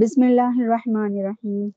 بسم 0.00 0.22
اللہ 0.22 0.58
الرحمن 0.58 1.16
الرحیم۔ 1.18 1.68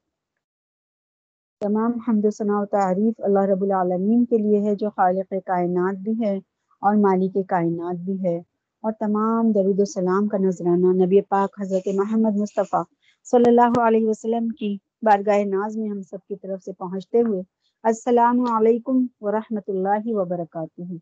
تمام 1.61 1.91
حمد 2.07 2.25
و 2.25 2.29
ثناء 2.29 2.59
و 2.61 2.65
تعریف 2.65 3.13
اللہ 3.17 3.39
رب 3.39 3.61
العالمین 3.61 4.25
کے 4.25 4.37
لیے 4.37 4.59
ہے، 4.61 4.75
جو 4.75 4.89
خالق 4.89 5.33
کائنات 5.45 5.95
بھی 5.97 6.13
ہے 6.21 6.37
اور 6.81 6.95
مالک 6.95 7.37
کائنات 7.49 7.95
بھی 7.95 8.23
ہے۔ 8.23 8.37
اور 8.83 8.91
تمام 8.91 9.51
درود 9.51 9.79
و 9.79 9.85
سلام 9.85 10.27
کا 10.27 10.37
نذرانہ 10.37 11.05
نبی 11.05 11.21
پاک 11.21 11.61
حضرت 11.61 11.87
محمد 11.95 12.37
مصطفیٰ 12.37 12.83
صلی 13.23 13.43
اللہ 13.47 13.79
علیہ 13.87 14.07
وسلم 14.07 14.47
کی 14.49 14.77
بارگاہ 15.01 15.43
ناز 15.45 15.77
میں 15.77 15.89
ہم 15.89 16.01
سب 16.01 16.27
کی 16.27 16.35
طرف 16.35 16.63
سے 16.63 16.73
پہنچتے 16.73 17.21
ہوئے 17.21 17.41
السلام 17.83 18.39
علیکم 18.51 19.05
ورحمۃ 19.21 19.67
اللہ 19.67 20.03
وبرکاتہ۔ 20.05 20.93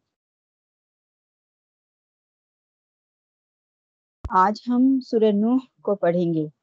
آج 4.23 4.61
ہم 4.67 4.99
سورہ 4.99 5.31
نوح 5.31 5.59
کو 5.81 5.95
پڑھیں 5.95 6.33
گے۔ 6.33 6.58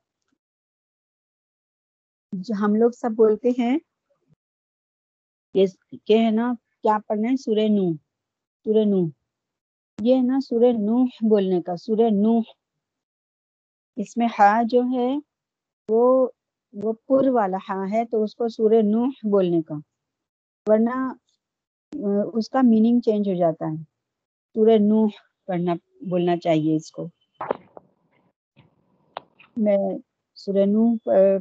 ہم 2.60 2.74
لوگ 2.74 2.90
سب 2.90 3.10
بولتے 3.16 3.50
ہیں 3.58 3.78
کہ 6.06 6.18
ہے 6.18 6.30
نا، 6.30 6.52
کیا 6.82 6.98
پڑھنا 7.06 7.28
ہے؟ 7.30 7.36
سورہ 7.36 7.68
نو 7.68 7.92
سورہ 8.66 8.84
نو 8.84 9.00
یہ 9.98 10.14
ہے 10.16 10.22
نا 10.22 10.38
سورہ 10.40 10.72
نوح 10.78 11.06
بولنے 11.30 11.62
کا، 11.62 11.76
سورہ 11.76 12.08
نوح۔ 12.12 12.42
اس 13.96 14.16
میں 14.16 14.28
ہا 14.38 14.62
جو 14.64 14.80
ہے، 14.94 15.16
وہ 15.88 16.28
وہ 16.72 16.92
پر 16.92 17.28
والا 17.28 17.56
ہا 17.68 17.84
ہے، 17.92 18.04
تو 18.04 18.22
اس 18.22 18.34
کو 18.34 18.48
سورہ 18.48 18.82
نوح 18.82 19.10
بولنے 19.30 19.62
کا۔ 19.62 19.74
ورنہ، 20.66 20.96
اس 22.34 22.48
کا 22.48 22.60
میننگ 22.64 23.00
چینج 23.00 23.28
ہو 23.28 23.34
جاتا 23.34 23.66
ہے۔ 23.66 23.82
سورہ 24.54 24.78
نوح 24.80 25.08
پڑھنا، 25.46 25.74
بولنا 26.10 26.36
چاہیے 26.36 26.76
اس 26.76 26.90
کو۔ 26.90 27.08
میں 29.56 29.78
سورہ 30.36 30.64
نو 30.66 30.82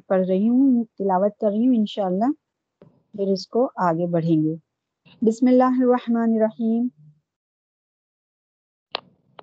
پڑھ 0.08 0.28
رہی 0.28 0.50
ہوں، 0.50 0.84
تلاوت 0.98 1.38
کر 1.40 1.48
رہی 1.48 1.68
ہوں، 1.68 1.76
انشاءاللہ۔ 1.76 2.32
پھر 3.16 3.28
اس 3.32 3.48
کو 3.48 3.70
آگے 3.76 4.08
بڑھیں 4.08 4.44
گے۔ 4.44 4.56
بسم 5.22 5.48
اللہ 5.48 5.82
الرحمن 5.82 6.34
الرحیم۔ 6.36 6.88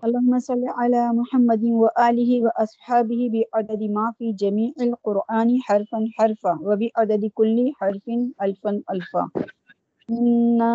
اللهم 0.06 0.38
صل 0.38 0.62
على 0.76 1.02
محمد 1.16 1.64
وآله 1.80 2.38
وأصحابه 2.44 3.28
بعدد 3.34 3.82
ما 3.90 4.06
في 4.18 4.32
جميع 4.32 4.70
القرآن 4.80 5.52
حرفا 5.68 6.00
حرفا 6.18 6.54
وبعدد 6.60 7.24
كل 7.34 7.68
حرف 7.80 8.08
ألفا 8.44 8.72
ألفا 8.88 9.24
إنا 10.08 10.74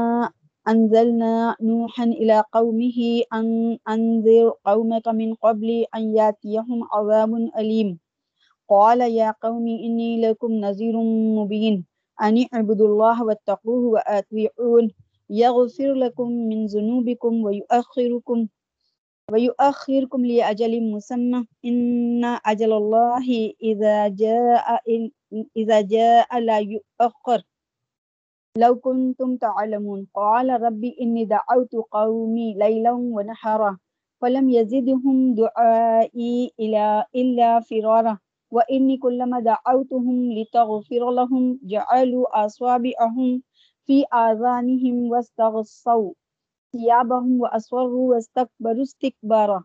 أنزلنا 0.65 1.33
نوحا 1.61 2.03
إلى 2.03 2.41
قومه 2.51 2.99
أن 3.31 3.47
أنذر 3.95 4.49
قومك 4.69 5.07
من 5.21 5.33
قبل 5.41 5.69
أن 5.99 6.03
ياتيهم 6.15 6.83
عذاب 6.91 7.35
أليم 7.59 7.95
قال 8.67 9.01
يا 9.01 9.31
قوم 9.41 9.67
إني 9.67 10.21
لكم 10.21 10.51
نذير 10.51 10.95
مبين. 11.39 11.85
أن 12.21 12.45
اعبدوا 12.53 12.87
الله 12.87 13.23
واتقوه 13.23 13.83
وأطيعون. 13.85 14.91
يغفر 15.29 15.93
لكم 15.93 16.27
من 16.31 16.65
ذنوبكم 16.65 17.43
ويؤخركم 17.43 18.47
ويؤخركم 19.31 20.25
لأجل 20.25 20.73
مسمى. 20.91 21.45
إن 21.65 22.25
أجل 22.25 22.71
الله 22.73 23.53
إذا 23.63 24.07
جاء 24.07 24.81
إذا 25.57 25.81
جاء 25.81 26.39
لا 26.39 26.57
يؤخر. 26.59 27.39
لو 28.57 28.75
كنتم 28.75 29.37
تعلمون. 29.37 30.07
قال 30.13 30.61
ربي 30.61 30.97
إني 31.01 31.25
دعوت 31.25 31.75
قومي 31.91 32.53
ليلا 32.53 32.91
ونحرا 32.91 33.77
فلم 34.21 34.49
يزدهم 34.49 35.35
دعائي 35.35 36.51
إلا 36.59 37.07
إلا 37.15 37.59
فرارا. 37.59 38.17
وإني 38.51 38.97
كلما 38.97 39.39
دعوتهم 39.39 40.31
لتغفر 40.33 41.11
لهم 41.11 41.59
جعلوا 41.63 42.45
أصابعهم 42.45 43.43
في 43.85 44.05
آذانهم 44.13 45.11
واستغصوا 45.11 46.13
ثيابهم 46.71 47.41
وأصروا 47.41 48.09
واستكبروا 48.15 48.83
استكبارا 48.83 49.63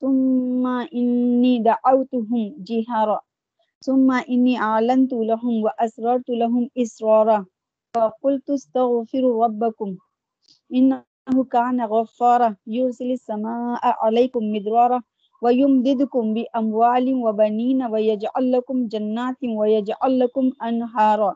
ثم 0.00 0.66
إني 0.66 1.58
دعوتهم 1.58 2.54
جهارا 2.58 3.20
ثم 3.80 4.12
إني 4.12 4.58
أعلنت 4.58 5.12
لهم 5.12 5.62
وأسررت 5.62 6.28
لهم 6.28 6.70
إسرارا 6.78 7.46
فقلت 7.94 8.50
استغفروا 8.50 9.44
ربكم 9.44 9.96
إنه 10.74 11.04
كان 11.50 11.80
غفارا 11.80 12.56
يرسل 12.66 13.10
السماء 13.12 13.80
عليكم 13.82 14.40
مدرارا 14.52 15.02
ويمددكم 15.42 16.34
بأموال 16.34 17.06
وبنين 17.24 17.80
ويجعل 17.92 18.52
لكم 18.52 18.86
جنات 18.92 19.40
ويجعل 19.58 20.18
لكم 20.18 20.50
أنهارا 20.68 21.34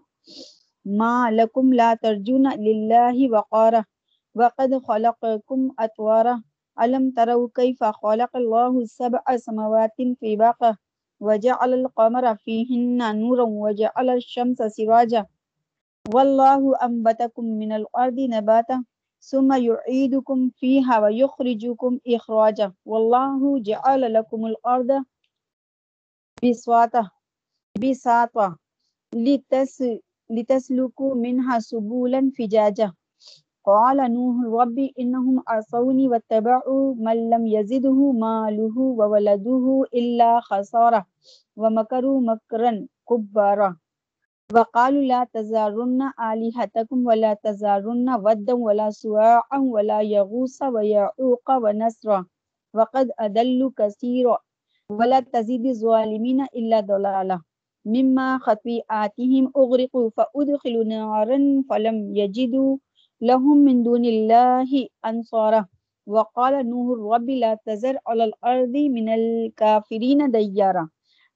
ما 0.85 1.31
لكم 1.31 1.75
لا 1.75 1.95
ترجون 1.95 2.47
لله 2.67 3.17
وقارا 3.33 3.85
وقد 4.35 4.71
خلقكم 4.89 5.61
أطوارا 5.79 6.43
ألم 6.83 7.05
تروا 7.11 7.49
كيف 7.55 7.85
خلق 7.85 8.37
الله 8.37 8.85
سبع 8.85 9.23
سماوات 9.37 9.97
في 10.21 10.37
باقة 10.37 10.77
وجعل 11.21 11.71
القمر 11.75 12.35
فيهن 12.37 12.99
نورا 13.21 13.45
وجعل 13.65 14.11
الشمس 14.11 14.59
سراجا 14.63 15.27
والله 16.15 16.61
أنبتكم 16.85 17.45
من 17.45 17.73
الأرض 17.73 18.19
نباتا 18.21 18.85
ثم 19.27 19.53
يعيدكم 19.53 20.51
فيها 20.57 20.99
ويخرجكم 21.01 21.99
إخراجا. 22.09 22.73
والله 22.85 23.59
جعل 23.59 24.13
لكم 24.13 24.47
الأرض 24.47 25.05
بسواطة 26.45 27.11
بساطة 27.83 28.57
لتس، 29.15 29.85
لتسلكوا 30.31 31.15
منها 31.15 31.59
سبولا 31.59 32.31
فجاجا. 32.39 32.93
قال 33.65 33.97
نوح 34.15 34.37
ربي 34.61 34.95
إنهم 34.99 35.43
عصوني 35.49 36.09
واتبعوا 36.09 36.95
من 36.95 37.31
لم 37.31 37.47
يزده 37.47 38.13
ماله 38.13 38.79
وولده 38.79 39.85
إلا 39.95 40.41
خسارة، 40.41 41.07
ومكروا 41.57 42.21
مكرا 42.21 42.87
كبارا. 43.09 43.77
وقالوا 44.55 45.03
لا 45.03 45.27
تزارن 45.35 46.03
آلهتكم 46.31 47.07
ولا 47.07 47.35
تزارن 47.35 48.09
ودا 48.25 48.55
ولا 48.55 48.91
سواعا 48.91 49.59
ولا 49.59 50.01
يغوص 50.03 50.63
ويعوق 50.63 51.47
ونسرا 51.51 52.27
وقد 52.75 53.11
أدلوا 53.19 53.71
كثيرا 53.79 54.39
ولا 54.91 55.21
تزيد 55.21 55.67
الظالمين 55.67 56.41
إلا 56.59 56.81
ضلالا 56.81 57.41
مما 57.87 58.39
خطيئاتهم 58.39 59.53
أغرقوا 59.57 60.11
فأدخلوا 60.17 60.85
نارا 60.85 61.39
فلم 61.71 61.97
يجدوا 62.17 62.77
لهم 63.21 63.57
من 63.59 63.83
دون 63.83 64.05
الله 64.05 64.71
أنصارا 65.05 65.67
وقال 66.07 66.71
نوح 66.71 67.15
رب 67.15 67.31
لا 67.31 67.59
تزر 67.67 67.99
على 68.07 68.25
الأرض 68.25 68.75
من 68.77 69.09
الكافرين 69.09 70.31
ديارا 70.31 70.89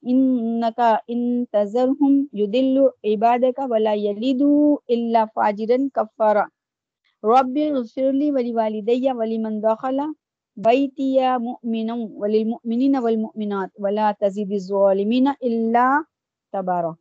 انکا 0.03 0.89
انتظرهم 1.07 2.29
یدل 2.33 2.77
عبادک 3.03 3.59
ولا 3.71 3.93
یلیدو 3.93 4.53
الا 4.89 5.25
فاجرا 5.35 5.77
کفارا 5.95 6.45
رب 7.23 7.57
اغفر 7.57 8.11
لی 8.11 8.31
ولی 8.31 8.53
والدی 8.53 9.11
ولی 9.11 9.37
من 9.37 9.59
دخل 9.61 10.01
بیتی 10.57 11.37
مؤمنا 11.37 11.95
وللمؤمنین 11.95 12.95
والمؤمنات 12.95 13.71
ولا 13.79 14.11
تزید 14.19 14.51
الظالمین 14.51 15.27
الا 15.27 15.87
تبارا. 16.53 16.91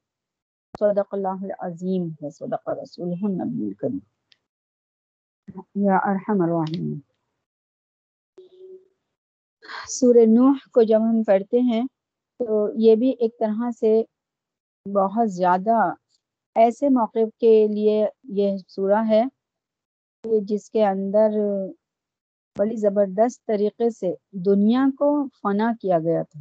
صدق 0.75 1.15
اللہ 1.15 1.43
العظیم 1.43 2.09
وصدق 2.23 2.69
رسوله 2.69 3.27
النبی 3.27 3.65
الکریم 3.67 3.99
یا 5.87 5.97
ارحم 6.11 6.41
الراحمین 6.43 6.99
سورہ 9.89 10.25
نوح 10.29 10.69
کو 10.73 10.83
جب 10.83 11.09
ہم 11.11 11.23
پڑھتے 11.23 11.61
ہیں 11.61 11.83
تو 12.41 12.69
یہ 12.77 12.97
بھی 12.97 13.11
ایک 13.11 13.39
طرح 13.39 13.71
سے 13.71 14.03
بہت 14.87 15.31
زیادہ 15.33 15.79
ایسے 16.57 16.89
موقع 16.89 17.25
کے 17.39 17.67
لیے 17.69 18.07
یہ 18.33 18.57
سورہ 18.69 19.03
ہے 19.09 19.23
جس 20.41 20.71
کے 20.71 20.85
اندر 20.85 21.39
بڑی 22.57 22.77
زبردست 22.77 23.47
طریقے 23.47 23.91
سے 23.91 24.13
دنیا 24.45 24.87
کو 24.99 25.11
فنا 25.43 25.73
کیا 25.81 25.99
گیا 25.99 26.23
تھا 26.23 26.41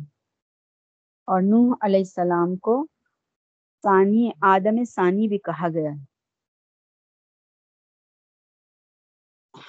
اور 1.28 1.42
نوح 1.42 1.74
علیہ 1.82 2.00
السلام 2.00 2.56
کو 2.56 2.86
ثانی، 3.84 4.30
آدم 4.42 4.84
ثانی 4.84 5.28
بھی 5.28 5.38
کہا 5.38 5.68
گیا 5.74 5.92
ہے۔ 5.92 6.04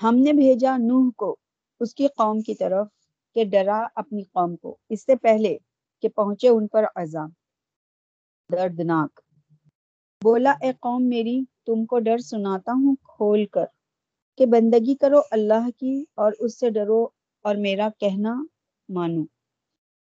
ہم 0.02 0.16
نے 0.16 0.32
بھیجا 0.32 0.76
نوح 0.76 1.10
کو 1.16 1.36
اس 1.80 1.94
کی 1.94 2.06
قوم 2.06 2.40
کی 2.40 2.54
طرف 2.54 2.86
کہ 3.36 3.44
ڈرا 3.44 3.86
اپنی 3.94 4.22
قوم 4.22 4.56
کو۔ 4.56 4.76
اس 4.88 5.04
سے 5.06 5.16
پہلے 5.16 5.56
کہ 6.00 6.08
پہنچے 6.08 6.48
ان 6.48 6.66
پر 6.66 6.84
عذاب 6.96 7.30
دردناک۔ 8.52 9.20
بولا، 10.24 10.54
اے 10.60 10.72
قوم 10.80 11.08
میری، 11.08 11.40
تم 11.66 11.84
کو 11.84 11.98
ڈر 11.98 12.18
سناتا 12.18 12.72
ہوں 12.72 12.96
کھول 12.96 13.46
کر 13.46 13.64
کہ 14.38 14.46
بندگی 14.46 14.94
کرو 14.94 15.20
اللہ 15.30 15.70
کی 15.76 16.04
اور 16.14 16.32
اس 16.38 16.58
سے 16.58 16.70
ڈرو 16.70 17.08
اور 17.42 17.54
میرا 17.54 17.88
کہنا 17.98 18.44
مانو۔ 18.88 19.24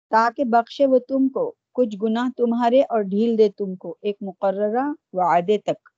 تاکہ 0.10 0.44
بخشے 0.44 0.86
وہ 0.86 1.00
تم 1.00 1.30
کو، 1.30 1.54
کچھ 1.74 1.96
گناہ 2.04 2.30
تمہارے 2.38 2.82
اور 2.82 3.02
ڈھیل 3.02 3.38
دے 3.38 3.50
تم 3.50 3.76
کو۔ 3.76 3.96
ایک 4.02 4.18
مقررہ 4.22 4.86
وعدے 5.14 5.58
تک۔ 5.58 5.90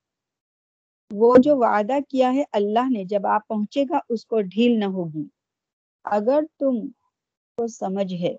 وہ 1.12 1.36
جو 1.38 1.58
وعدہ 1.58 1.94
کیا 2.10 2.34
ہے 2.34 2.44
اللہ 2.52 2.90
نے، 2.90 3.04
جب 3.04 3.28
آپ 3.28 3.48
پہنچے 3.48 3.84
گا، 3.84 4.00
اس 4.10 4.26
کو 4.26 4.42
ڈھیل 4.42 4.80
نہ 4.80 4.86
ہوگی۔ 4.86 5.28
اگر 6.04 6.40
تم 6.60 6.88
کو 7.58 7.68
سمجھ 7.68 8.14
ہے۔ 8.14 8.36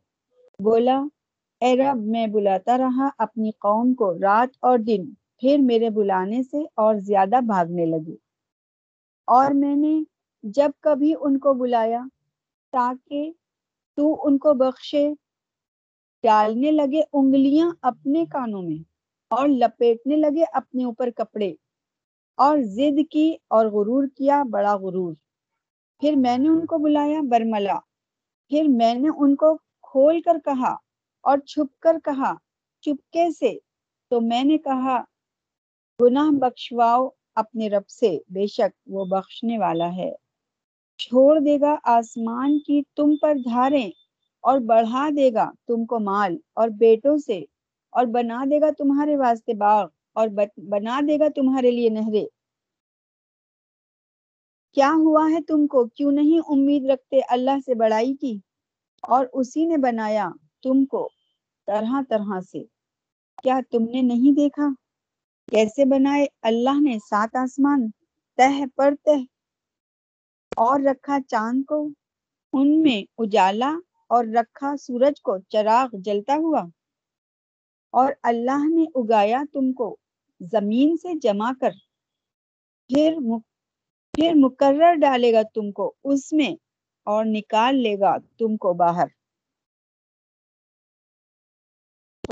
بولا 0.58 1.02
اے 1.62 1.76
رب 1.76 1.96
میں 2.06 2.26
بلاتا 2.26 2.78
رہا 2.78 3.08
اپنی 3.18 3.50
قوم 3.50 3.94
کو 3.94 4.14
رات 4.14 4.56
اور 4.60 4.78
دن، 4.78 5.04
پھر 5.38 5.58
میرے 5.60 5.90
بلانے 5.90 6.42
سے 6.42 6.62
اور 6.74 6.94
زیادہ 6.94 7.40
بھاگنے 7.46 7.86
لگے 7.86 8.16
اور 9.28 9.50
میں 9.50 9.76
نے 9.76 10.02
جب 10.42 10.70
کبھی 10.80 11.14
ان 11.20 11.38
کو 11.38 11.54
بلایا، 11.54 12.00
تاکہ 12.72 13.32
تو 13.96 14.26
ان 14.26 14.38
کو 14.38 14.54
بخشے، 14.54 15.12
ڈالنے 16.24 16.70
لگے 16.70 17.02
انگلیاں 17.12 17.70
اپنے 17.82 18.24
کانوں 18.24 18.62
میں 18.62 18.82
اور 19.30 19.48
لپیٹنے 19.48 20.16
لگے 20.16 20.44
اپنے 20.52 20.84
اوپر 20.84 21.10
کپڑے 21.10 21.52
اور 22.38 22.58
زد 22.58 23.00
کی 23.10 23.36
اور 23.48 23.66
غرور 23.66 24.04
کیا 24.16 24.42
بڑا 24.50 24.76
غرور۔ 24.76 25.14
پھر 26.02 26.14
میں 26.16 26.38
نے 26.38 26.48
ان 26.48 26.66
کو 26.66 26.78
بلایا، 26.78 27.20
برملا۔ 27.30 27.78
پھر 28.50 28.66
میں 28.68 28.94
نے 28.94 29.08
ان 29.16 29.36
کو 29.36 29.56
کھول 29.82 30.20
کر 30.20 30.38
کہا 30.44 30.74
اور 31.24 31.38
چھپ 31.46 31.80
کر 31.82 31.98
کہا 32.04 32.32
چپکے 32.84 33.30
سے 33.30 33.52
تو 34.10 34.20
میں 34.20 34.42
نے 34.44 34.58
کہا، 34.58 34.98
گناہ 36.00 36.30
بخشواؤ 36.40 37.08
اپنے 37.36 37.68
رب 37.68 37.88
سے، 37.88 38.16
بے 38.28 38.46
شک 38.46 38.72
وہ 38.86 39.04
بخشنے 39.04 39.58
والا 39.58 39.94
ہے۔ 39.96 40.10
چھوڑ 41.00 41.38
دے 41.40 41.58
گا 41.60 41.74
آسمان 41.90 42.58
کی 42.58 42.82
تم 42.96 43.14
پر 43.16 43.34
دھاریں 43.44 43.90
اور 44.44 44.58
بڑھا 44.66 45.08
دے 45.16 45.32
گا 45.34 45.50
تم 45.66 45.84
کو 45.86 45.98
مال 46.00 46.36
اور 46.52 46.68
بیٹوں 46.78 47.16
سے، 47.18 47.38
اور 47.92 48.06
بنا 48.12 48.44
دے 48.50 48.60
گا 48.60 48.70
تمہارے 48.78 49.16
واسطے 49.16 49.54
باغ 49.54 49.86
اور 50.12 50.28
بنا 50.70 51.00
دے 51.08 51.18
گا 51.18 51.28
تمہارے 51.34 51.70
لیے 51.70 51.88
نہرے 51.90 52.24
کیا 54.76 54.90
ہوا 54.96 55.26
ہے 55.30 55.40
تم 55.48 55.66
کو؟ 55.66 55.84
کیوں 55.86 56.12
نہیں 56.12 56.40
امید 56.48 56.90
رکھتے 56.90 57.20
اللہ 57.30 57.58
سے 57.66 57.74
بڑائی 57.74 58.14
کی؟ 58.14 58.38
اور 59.04 59.26
اسی 59.32 59.64
نے 59.66 59.76
بنایا 59.78 60.28
تم 60.62 60.84
کو 60.84 61.08
طرح 61.66 62.00
طرح 62.08 62.40
سے۔ 62.40 62.62
کیا 63.42 63.60
تم 63.70 63.82
نے 63.82 64.02
نہیں 64.02 64.32
دیکھا؟ 64.32 64.66
کیسے 65.50 65.84
بنائے 65.84 66.26
اللہ 66.42 66.80
نے 66.80 66.98
سات 66.98 67.36
آسمان 67.36 67.90
تہ 68.36 68.64
پر 68.76 68.94
تہ 69.04 69.16
اور 70.56 70.80
رکھا 70.80 71.18
چاند 71.28 71.64
کو؟ 71.64 71.88
ان 72.52 72.82
میں 72.82 73.02
اجالا 73.18 73.72
اور 74.08 74.24
رکھا 74.24 74.76
سورج 74.76 75.22
کو 75.22 75.38
چراغ 75.48 75.88
جلتا 75.92 76.34
ہوا۔ 76.34 76.62
اور 77.90 78.12
اللہ 78.22 78.64
نے 78.74 78.84
اگایا 78.94 79.42
تم 79.52 79.72
کو 79.72 79.96
زمین 80.40 80.96
سے 80.96 81.18
جمع 81.18 81.50
کر۔ 81.60 81.70
پھر 82.90 83.16
پھر 84.14 84.32
مقرر 84.34 84.94
ڈالے 84.94 85.32
گا 85.32 85.42
تم 85.54 85.72
کو 85.72 85.92
اس 86.04 86.32
میں 86.32 86.50
اور 87.06 87.24
نکال 87.24 87.76
لے 87.76 87.98
گا 88.00 88.16
تم 88.38 88.56
کو 88.56 88.72
باہر۔ 88.72 89.06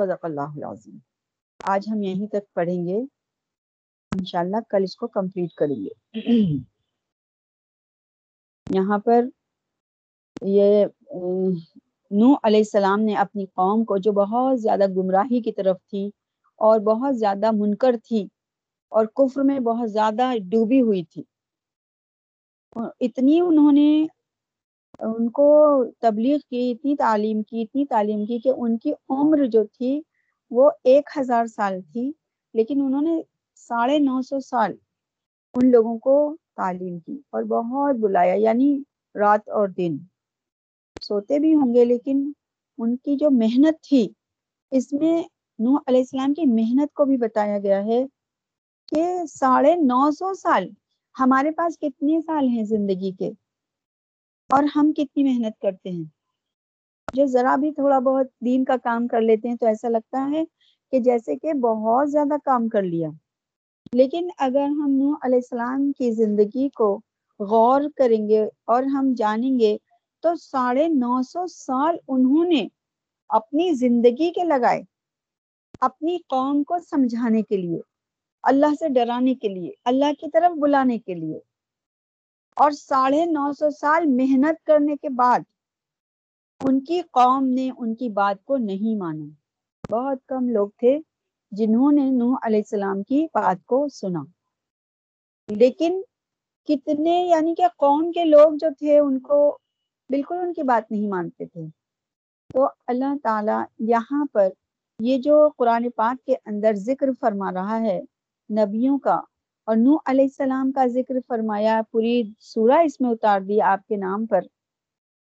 صدق 0.01 0.25
اللہ 0.25 0.57
العظیم۔ 0.57 0.99
آج 1.61 1.89
ہم 1.89 2.03
یہیں 2.03 2.27
تک 2.27 2.53
پڑھیں 2.55 2.87
گے۔ 2.87 2.99
انشاءاللہ 4.13 4.57
کل 4.69 4.83
اس 4.83 4.97
کو 4.97 5.07
کمپلیٹ 5.09 5.53
کریں 5.53 5.77
گے۔ 5.77 5.93
یہاں 8.67 8.99
پر 8.99 9.25
یہ 10.47 10.85
نو 12.11 12.35
علیہ 12.43 12.59
السلام 12.59 13.01
نے 13.01 13.15
اپنی 13.17 13.47
قوم 13.55 13.85
کو 13.85 13.97
جو 13.99 14.13
بہت 14.13 14.61
زیادہ 14.61 14.87
گمراہی 14.97 15.43
کی 15.43 15.53
طرف 15.53 15.77
تھی 15.87 16.05
اور 16.59 16.81
بہت 16.81 17.19
زیادہ 17.19 17.51
منکر 17.53 17.97
تھی 18.05 18.23
اور 18.93 19.07
کفر 19.17 19.43
میں 19.43 19.59
بہت 19.61 19.91
زیادہ 19.91 20.31
ڈوبی 20.45 20.81
ہوئی 20.81 21.05
تھی۔ 21.05 21.23
اتنی 23.01 23.41
انہوں 23.41 23.73
نے 23.73 23.89
ان 25.01 25.29
کو 25.31 25.47
تبلیغ 26.01 26.39
کی، 26.51 26.71
اتنی 26.71 26.97
تعلیم 26.97 27.43
کی، 27.43 27.63
اتنی 27.63 27.85
تعلیم 27.87 28.25
کی 28.27 28.39
کہ 28.39 28.53
ان 28.57 28.79
کی 28.79 28.93
عمر 29.09 29.45
جو 29.47 29.65
تھی 29.65 30.01
وہ 30.51 30.71
ایک 30.85 31.09
ہزار 31.19 31.47
سال 31.47 31.81
تھی، 31.93 32.11
لیکن 32.55 32.81
انہوں 32.81 33.03
نے 33.03 33.21
ساڑھے 33.61 33.99
نو 33.99 34.21
سو 34.23 34.41
سال 34.41 34.73
ان 35.55 35.71
لوگوں 35.71 35.99
کو 35.99 36.37
تعلیم 36.57 36.99
کی 36.99 37.21
اور 37.31 37.43
بہت 37.43 37.97
بلایا 37.97 38.35
یعنی 38.35 38.77
رات 39.15 39.49
اور 39.49 39.69
دن۔ 39.69 39.97
سوتے 41.03 41.39
بھی 41.39 41.55
ہوں 41.55 41.75
گے، 41.75 41.85
لیکن 41.85 42.31
ان 42.79 42.97
کی 42.97 43.17
جو 43.17 43.31
محنت 43.31 43.83
تھی، 43.83 44.09
اس 44.73 44.93
میں 44.93 45.23
نوح 45.59 45.79
علیہ 45.87 46.01
السلام 46.01 46.35
کی 46.35 46.47
محنت 46.47 46.93
کو 46.95 47.05
بھی 47.05 47.17
بتایا 47.17 47.59
گیا 47.59 47.85
ہے 47.85 48.05
کہ 48.89 49.05
ساڑھے 49.29 49.75
نو 49.75 50.11
سو 50.11 50.35
سال 50.35 50.69
ہمارے 51.17 51.51
پاس 51.51 51.79
کتنے 51.79 52.21
سال 52.21 52.49
ہیں 52.49 52.65
زندگی 52.65 53.13
کے؟ 53.13 53.31
اور 54.51 54.65
ہم 54.77 54.93
کتنی 54.93 55.25
محنت 55.25 55.61
کرتے 55.61 55.91
ہیں۔ 55.91 56.05
جو 57.15 57.27
ذرا 57.27 57.57
بھی 57.57 57.73
تھوڑا 57.73 57.99
بہت 57.99 58.27
دین 58.45 58.65
کا 58.65 58.77
کام 58.85 59.07
کر 59.07 59.21
لیتے 59.21 59.49
ہیں 59.49 59.57
تو 59.57 59.67
ایسا 59.67 59.89
لگتا 59.89 60.29
ہے 60.33 60.45
کہ 60.93 61.01
جیسے 61.01 61.37
کہ 61.37 61.53
بہت 61.53 62.11
زیادہ 62.11 62.35
کام 62.45 62.69
کر 62.69 62.83
لیا۔ 62.83 63.09
لیکن 63.93 64.29
اگر 64.39 64.65
ہم 64.65 64.91
نوح 64.91 65.15
علیہ 65.23 65.37
السلام 65.37 65.93
کی 65.93 66.11
زندگی 66.11 66.69
کو 66.69 67.01
غور 67.41 67.81
کریں 67.97 68.29
گے 68.29 68.43
اور 68.67 68.83
ہم 68.83 69.13
جانیں 69.17 69.59
گے 69.59 69.77
تو 70.25 70.35
ساڑھے 70.37 70.89
نو 70.89 71.23
سو 71.23 71.47
سال 71.47 71.97
انہوں 72.09 72.45
نے 72.45 72.67
اپنی 73.31 73.73
زندگی 73.73 74.31
کے 74.33 74.45
لگائے، 74.45 74.83
اپنی 75.81 76.19
قوم 76.29 76.63
کو 76.63 76.79
سمجھانے 76.91 77.43
کے 77.43 77.57
لیے، 77.57 77.81
اللہ 78.45 78.75
سے 78.79 78.89
ڈرانے 78.89 79.35
کے 79.35 79.49
لیے، 79.49 79.73
اللہ 79.85 80.13
کی 80.21 80.31
طرف 80.31 80.59
بلانے 80.59 80.99
کے 80.99 81.15
لیے۔ 81.15 81.39
اور 82.57 82.71
ساڑھے 82.71 83.25
نو 83.25 83.53
سو 83.59 83.71
سال 83.71 84.07
محنت 84.07 84.67
کرنے 84.67 84.97
کے 84.97 85.09
بعد 85.09 85.41
ان 86.61 86.81
کی 86.81 87.01
قوم 87.11 87.47
نے 87.49 87.71
ان 87.79 87.95
کی 87.95 88.09
بات 88.09 88.45
کو 88.45 88.57
نہیں 88.57 88.97
مانا۔ 88.97 89.25
بہت 89.91 90.19
کم 90.27 90.49
لوگ 90.49 90.69
تھے 90.79 90.99
جنہوں 91.53 91.93
نے 91.93 92.11
نوح 92.11 92.37
علیہ 92.43 92.59
السلام 92.59 93.03
کی 93.03 93.27
بات 93.35 93.67
کو 93.67 93.89
سنا۔ 93.93 94.23
لیکن 95.49 96.03
کتنے 96.69 97.27
یعنی 97.27 97.55
کہ 97.55 97.69
قوم 97.77 98.13
کے 98.13 98.25
لوگ 98.25 98.53
جو 98.53 98.69
تھے 98.79 98.99
ان 98.99 99.21
کو 99.21 99.59
بالکل 100.11 100.37
ان 100.39 100.53
کی 100.53 100.63
بات 100.63 100.91
نہیں 100.91 101.09
مانتے 101.09 101.47
تھے۔ 101.47 101.67
تو 102.55 102.69
اللہ 102.87 103.15
تعالی 103.23 103.89
یہاں 103.91 104.25
پر 104.33 104.49
یہ 104.99 105.19
جو 105.19 105.49
قرآن 105.57 105.91
پاک 105.91 106.27
کے 106.27 106.35
اندر 106.45 106.73
ذکر 106.75 107.07
فرما 107.21 107.53
رہا 107.53 107.81
ہے 107.81 108.01
نبیوں 108.51 108.99
کا 108.99 109.21
اور 109.71 109.77
نو 109.77 109.97
علیہ 110.07 110.25
السلام 110.25 110.73
کا 110.73 110.87
ذکر 110.87 111.15
فرمایا، 111.29 111.81
پوری 111.91 112.23
سورہ 112.39 112.79
اس 112.85 113.01
میں 113.01 113.11
اتار 113.11 113.41
دی 113.41 113.61
آپ 113.61 113.87
کے 113.89 113.97
نام 113.97 114.27
پر۔ 114.27 114.41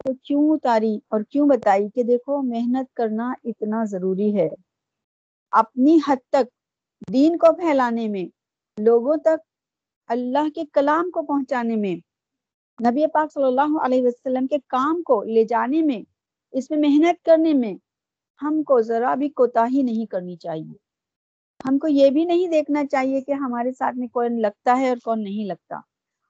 تو 0.04 0.12
کیوں 0.22 0.50
اتاری 0.50 0.98
اور 1.08 1.20
کیوں 1.20 1.48
بتائی 1.48 1.88
کہ 1.94 2.02
دیکھو، 2.02 2.42
محنت 2.42 2.94
کرنا 2.94 3.32
اتنا 3.44 3.84
ضروری 3.84 4.36
ہے۔ 4.36 4.48
اپنی 5.50 5.98
حد 6.08 6.16
تک، 6.30 6.44
دین 7.12 7.36
کو 7.36 7.52
پھیلانے 7.52 8.08
میں، 8.08 8.24
لوگوں 8.82 9.16
تک، 9.16 9.46
اللہ 10.06 10.48
کے 10.54 10.62
کلام 10.72 11.10
کو 11.10 11.22
پہنچانے 11.22 11.76
میں، 11.76 11.96
نبی 12.90 13.06
پاک 13.06 13.32
صلی 13.32 13.44
اللہ 13.44 13.78
علیہ 13.82 14.02
وسلم 14.02 14.46
کے 14.46 14.56
کام 14.66 15.02
کو 15.02 15.22
لے 15.22 15.44
جانے 15.44 15.82
میں، 15.82 16.02
اس 16.52 16.70
میں 16.70 16.78
محنت 16.78 17.24
کرنے 17.24 17.52
میں، 17.52 17.74
ہم 18.42 18.62
کو 18.62 18.80
ذرا 18.80 19.14
بھی 19.14 19.28
کوتاہی 19.28 19.82
نہیں 19.82 20.06
کرنی 20.06 20.36
چاہیے۔ 20.36 20.89
ہم 21.60 21.78
کو 21.78 21.88
یہ 21.88 22.10
بھی 22.10 22.24
نہیں 22.24 22.48
دیکھنا 22.48 22.84
چاہیے 22.86 23.20
کہ 23.20 23.32
ہمارے 23.38 23.72
ساتھ 23.72 23.96
میں 23.96 24.08
کون 24.08 24.40
لگتا 24.40 24.78
ہے 24.80 24.88
اور 24.88 24.96
کون 25.04 25.22
نہیں 25.22 25.44
لگتا۔ 25.44 25.76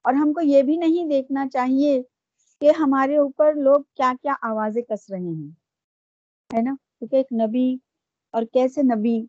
اور 0.05 0.15
ہم 0.15 0.33
کو 0.33 0.41
یہ 0.41 0.63
بھی 0.63 0.77
نہیں 0.77 1.09
دیکھنا 1.09 1.47
چاہیے 1.49 2.01
کہ 2.63 2.73
ہمارے 2.79 3.17
اوپر 3.17 3.55
لوگ 3.59 3.81
کیا 3.95 4.13
کیا 4.23 4.35
آوازیں 4.43 4.83
کس 4.83 5.11
رہے 5.11 5.31
ہیں۔ 5.31 5.51
ہے 6.51 6.63
نا؟ 6.63 6.75
کیونکہ 6.99 7.17
ایک 7.17 7.33
نبی 7.41 7.67
اور 8.35 8.43
کیسے 8.53 8.83
نبی 8.85 9.21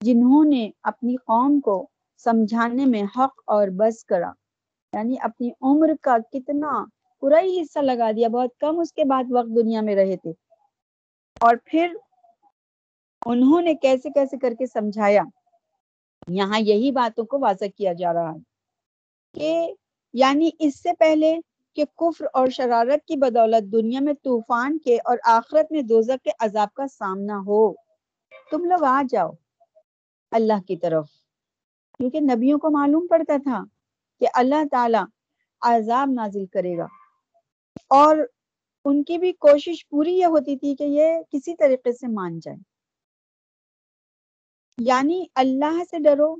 جنہوں 0.00 0.44
نے 0.44 0.62
اپنی 0.82 1.16
قوم 1.24 1.60
کو 1.60 1.76
سمجھانے 2.20 2.86
میں 2.86 3.02
حق 3.16 3.42
اور 3.46 3.68
بس 3.76 4.04
کرا 4.04 4.30
یعنی 4.92 5.14
اپنی 5.20 5.50
عمر 5.62 5.90
کا 6.02 6.16
کتنا 6.32 6.72
پورا 7.22 7.40
ہی 7.40 7.60
حصہ 7.62 7.78
لگا 7.80 8.10
دیا، 8.16 8.28
بہت 8.28 8.56
کم 8.58 8.78
اس 8.78 8.92
کے 8.92 9.04
بعد 9.04 9.24
وقت 9.30 9.54
دنیا 9.56 9.80
میں 9.80 9.94
رہے 9.96 10.16
تھے۔ 10.16 10.32
اور 11.40 11.56
پھر 11.64 11.94
انہوں 13.26 13.60
نے 13.60 13.74
کیسے 13.74 14.10
کیسے 14.10 14.36
کر 14.36 14.54
کے 14.58 14.66
سمجھایا؟ 14.66 15.22
یہاں 16.28 16.60
یہی 16.60 16.90
باتوں 16.90 17.24
کو 17.24 17.38
واضح 17.40 17.64
کیا 17.76 17.92
جا 17.92 18.12
رہا 18.12 18.30
ہے 18.30 18.38
کہ 19.34 19.74
یعنی 20.12 20.50
اس 20.58 20.82
سے 20.82 20.88
پہلے 20.98 21.36
کہ 21.74 21.84
کفر 21.84 22.26
اور 22.32 22.46
شرارت 22.46 23.06
کی 23.06 23.16
بدولت 23.16 23.72
دنیا 23.72 24.00
میں 24.00 24.14
طوفان 24.14 24.78
کے 24.78 24.98
اور 25.04 25.18
آخرت 25.24 25.72
میں 25.72 25.82
دوزک 25.82 26.24
کے 26.24 26.30
عذاب 26.40 26.74
کا 26.74 26.86
سامنا 26.86 27.38
ہو۔ 27.38 27.72
تم 28.50 28.64
لوگ 28.64 28.84
آ 28.84 29.02
جاؤ 29.10 29.30
اللہ 30.30 30.60
کی 30.68 30.76
طرف۔ 30.76 31.06
کیونکہ 31.98 32.20
نبیوں 32.20 32.58
کو 32.58 32.70
معلوم 32.70 33.06
پڑتا 33.06 33.36
تھا 33.42 33.64
کہ 34.20 34.26
اللہ 34.34 34.68
تعالی 34.70 34.98
عذاب 35.60 36.10
نازل 36.10 36.46
کرے 36.46 36.76
گا۔ 36.76 36.86
اور 37.88 38.16
ان 38.84 39.04
کی 39.04 39.18
بھی 39.18 39.32
کوشش 39.32 39.88
پوری 39.88 40.16
یہ 40.16 40.26
ہوتی 40.26 40.56
تھی 40.56 40.74
کہ 40.74 40.84
یہ 40.84 41.20
کسی 41.30 41.56
طریقے 41.56 41.92
سے 41.92 42.06
مان 42.06 42.38
جائے 42.38 42.75
یعنی 44.78 45.24
اللہ 45.34 45.84
سے 45.90 45.98
ڈرو 45.98 46.36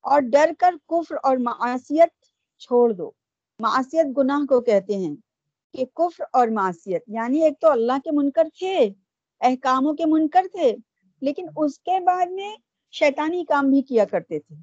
اور 0.00 0.20
ڈر 0.20 0.50
کر 0.58 0.74
کفر 0.88 1.16
اور 1.22 1.36
معاشیت 1.36 2.24
چھوڑ 2.58 2.92
دو۔ 2.92 3.10
معاشیت 3.58 4.06
گناہ 4.18 4.46
کو 4.46 4.60
کہتے 4.60 4.96
ہیں 4.96 5.16
کہ 5.74 5.84
کفر 5.84 6.24
اور 6.32 6.48
معاشیت 6.48 7.02
یعنی 7.06 7.42
ایک 7.42 7.60
تو 7.60 7.70
اللہ 7.70 7.92
کے 8.04 8.10
منکر 8.10 8.44
تھے، 8.58 8.90
احکاموں 9.40 9.94
کے 9.94 10.06
منکر 10.06 10.46
تھے، 10.52 10.76
لیکن 11.20 11.46
اس 11.56 11.78
کے 11.78 12.00
بعد 12.00 12.26
میں 12.26 12.56
شیطانی 12.90 13.44
کام 13.44 13.70
بھی 13.70 13.82
کیا 13.82 14.04
کرتے 14.04 14.38
تھے۔ 14.38 14.54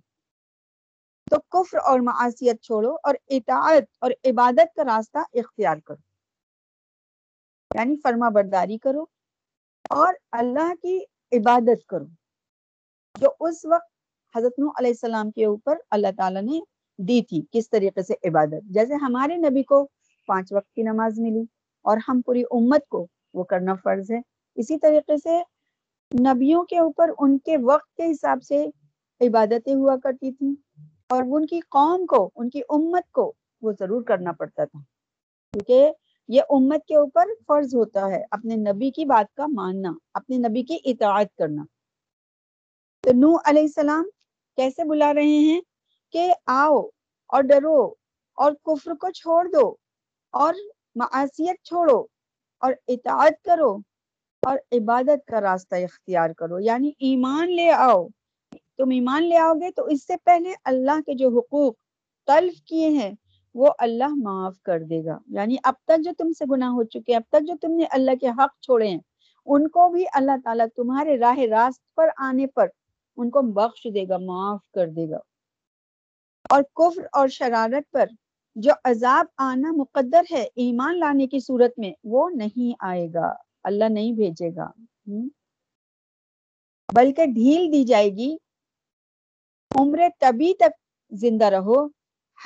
تو 1.31 1.39
کفر 1.39 1.77
اور 1.77 1.99
معاشیت 1.99 2.61
چھوڑو 2.61 2.95
اور 3.03 3.15
اطاعت 3.27 3.83
اور 4.01 4.11
عبادت 4.23 4.75
کا 4.75 4.83
راستہ 4.83 5.17
اختیار 5.33 5.77
کرو۔ 5.77 6.01
یعنی 7.75 7.95
فرما 8.03 8.29
برداری 8.29 8.77
کرو 8.77 9.05
اور 9.89 10.13
اللہ 10.31 10.73
کی 10.81 10.99
عبادت 11.31 11.87
کرو۔ 11.87 12.05
جو 13.21 13.29
اس 13.39 13.65
وقت 13.65 13.91
حضرت 14.37 14.59
نو 14.59 14.67
علیہ 14.67 14.89
السلام 14.89 15.31
کے 15.31 15.45
اوپر 15.45 15.77
اللہ 15.91 16.07
تعالیٰ 16.17 16.41
نے 16.41 16.59
دی 16.97 17.21
تھی، 17.21 17.41
کس 17.51 17.69
طریقے 17.69 18.01
سے؟ 18.01 18.13
عبادت۔ 18.27 18.63
جیسے 18.63 18.93
ہمارے 18.93 19.35
نبی 19.35 19.63
کو 19.63 19.87
پانچ 20.27 20.53
وقت 20.53 20.73
کی 20.73 20.81
نماز 20.81 21.19
ملی 21.19 21.43
اور 21.81 21.97
ہم 22.07 22.21
پوری 22.25 22.43
امت 22.51 22.87
کو 22.87 23.07
وہ 23.33 23.43
کرنا 23.43 23.73
فرض 23.83 24.11
ہے۔ 24.11 24.21
اسی 24.55 24.77
طریقے 24.77 25.17
سے 25.17 25.41
نبیوں 26.21 26.63
کے 26.63 26.79
اوپر 26.79 27.11
ان 27.17 27.37
کے 27.37 27.57
وقت 27.57 27.95
کے 27.95 28.11
حساب 28.11 28.43
سے 28.43 28.65
عبادتیں 29.21 29.75
ہوا 29.75 29.95
کرتی 30.03 30.31
تھیں 30.31 30.55
اور 31.09 31.23
ان 31.27 31.45
کی 31.45 31.59
قوم 31.59 32.05
کو، 32.05 32.29
ان 32.35 32.49
کی 32.49 32.61
امت 32.69 33.11
کو 33.11 33.33
وہ 33.61 33.71
ضرور 33.79 34.03
کرنا 34.03 34.31
پڑتا 34.31 34.65
تھا۔ 34.65 34.79
کیونکہ 35.51 35.91
یہ 36.27 36.41
امت 36.49 36.85
کے 36.85 36.95
اوپر 36.95 37.25
فرض 37.47 37.75
ہوتا 37.75 38.09
ہے 38.09 38.23
اپنے 38.31 38.55
نبی 38.55 38.91
کی 38.91 39.05
بات 39.05 39.35
کا 39.35 39.45
ماننا، 39.47 39.93
اپنے 40.13 40.37
نبی 40.37 40.63
کی 40.63 40.77
اطاعت 40.83 41.35
کرنا۔ 41.37 41.63
تو 43.05 43.11
نو 43.13 43.35
علیہ 43.45 43.61
السلام 43.61 44.03
کیسے 44.57 44.83
بلا 44.83 45.13
رہے 45.13 45.37
ہیں 45.39 45.61
کہ 46.11 46.33
آؤ 46.45 46.79
اور 47.27 47.41
ڈرو 47.41 47.93
اور 48.37 48.51
کفر 48.63 48.93
کو 48.93 49.09
چھوڑ 49.09 49.47
دو 49.47 49.75
اور 50.31 50.53
معاشیت 50.95 51.63
چھوڑو 51.63 52.03
اور 52.59 52.73
اطاعت 52.87 53.43
کرو 53.43 53.77
اور 54.41 54.57
عبادت 54.71 55.27
کا 55.27 55.41
راستہ 55.41 55.75
اختیار 55.75 56.29
کرو۔ 56.29 56.59
یعنی 56.59 56.91
ایمان 56.99 57.55
لے 57.55 57.71
آؤ۔ 57.71 58.07
تم 58.77 58.89
ایمان 58.89 59.23
لے 59.23 59.37
آؤ 59.37 59.53
گے 59.53 59.71
تو 59.71 59.85
اس 59.85 60.07
سے 60.07 60.13
پہلے 60.23 60.53
اللہ 60.63 61.01
کے 61.05 61.13
جو 61.13 61.29
حقوق 61.29 61.73
تلف 62.27 62.61
کیے 62.61 62.89
ہیں 62.89 63.11
وہ 63.53 63.67
اللہ 63.79 64.13
معاف 64.23 64.61
کر 64.61 64.79
دے 64.79 65.05
گا۔ 65.05 65.17
یعنی 65.27 65.55
اب 65.63 65.73
تک 65.85 66.03
جو 66.03 66.11
تم 66.17 66.31
سے 66.31 66.45
گناہ 66.51 66.69
ہو 66.69 66.83
چکے 66.83 67.15
اب 67.15 67.21
تک 67.29 67.47
جو 67.47 67.53
تم 67.61 67.71
نے 67.71 67.85
اللہ 67.89 68.11
کے 68.21 68.27
حق 68.27 68.61
چھوڑے 68.61 68.87
ہیں، 68.87 68.99
ان 69.45 69.67
کو 69.67 69.89
بھی 69.89 70.05
اللہ 70.13 70.31
تعالیٰ 70.43 70.65
تمہارے 70.75 71.17
راہ 71.17 71.39
راست 71.39 71.95
پر 71.95 72.09
آنے 72.17 72.47
پر 72.47 72.67
ان 73.17 73.29
کو 73.29 73.41
بخش 73.41 73.87
دے 73.93 74.07
گا، 74.09 74.17
معاف 74.17 74.71
کر 74.71 74.87
دے 74.87 75.09
گا۔ 75.09 75.19
اور 76.49 76.63
کفر 76.63 77.07
اور 77.11 77.27
شرارت 77.27 77.91
پر 77.91 78.05
جو 78.55 78.71
عذاب 78.83 79.25
آنا 79.37 79.71
مقدر 79.71 80.21
ہے 80.31 80.47
ایمان 80.55 80.99
لانے 80.99 81.27
کی 81.27 81.39
صورت 81.39 81.79
میں، 81.79 81.91
وہ 82.03 82.29
نہیں 82.29 82.75
آئے 82.79 83.07
گا۔ 83.13 83.33
اللہ 83.63 83.85
نہیں 83.89 84.11
بھیجے 84.11 84.55
گا۔ 84.55 84.71
بلکہ 86.95 87.25
ڈھیل 87.25 87.71
دی 87.71 87.83
جائے 87.83 88.09
گی۔ 88.09 88.37
عمر 89.79 89.99
تبھی 90.19 90.53
تک 90.53 90.73
زندہ 91.09 91.45
رہو، 91.45 91.87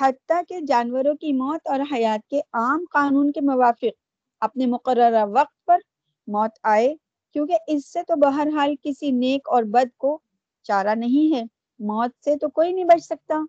حتیٰ 0.00 0.42
کہ 0.48 0.60
جانوروں 0.60 1.14
کی 1.14 1.32
موت 1.32 1.60
اور 1.64 1.80
حیات 1.92 2.28
کے 2.28 2.40
عام 2.52 2.84
قانون 2.90 3.32
کے 3.32 3.40
موافق 3.40 3.98
اپنے 4.40 4.66
مقررہ 4.66 5.24
وقت 5.26 5.64
پر 5.64 5.78
موت 6.26 6.50
آئے، 6.62 6.94
کیونکہ 7.32 7.56
اس 7.66 7.92
سے 7.92 8.02
تو 8.02 8.16
بہرحال 8.16 8.74
کسی 8.82 9.10
نیک 9.10 9.48
اور 9.48 9.62
بد 9.62 9.96
کو 9.96 10.18
چارہ 10.62 10.94
نہیں 10.94 11.34
ہے۔ 11.36 11.42
موت 11.78 12.24
سے 12.24 12.36
تو 12.36 12.48
کوئی 12.48 12.72
نہیں 12.72 12.84
بچ 12.84 13.04
سکتا۔ 13.04 13.44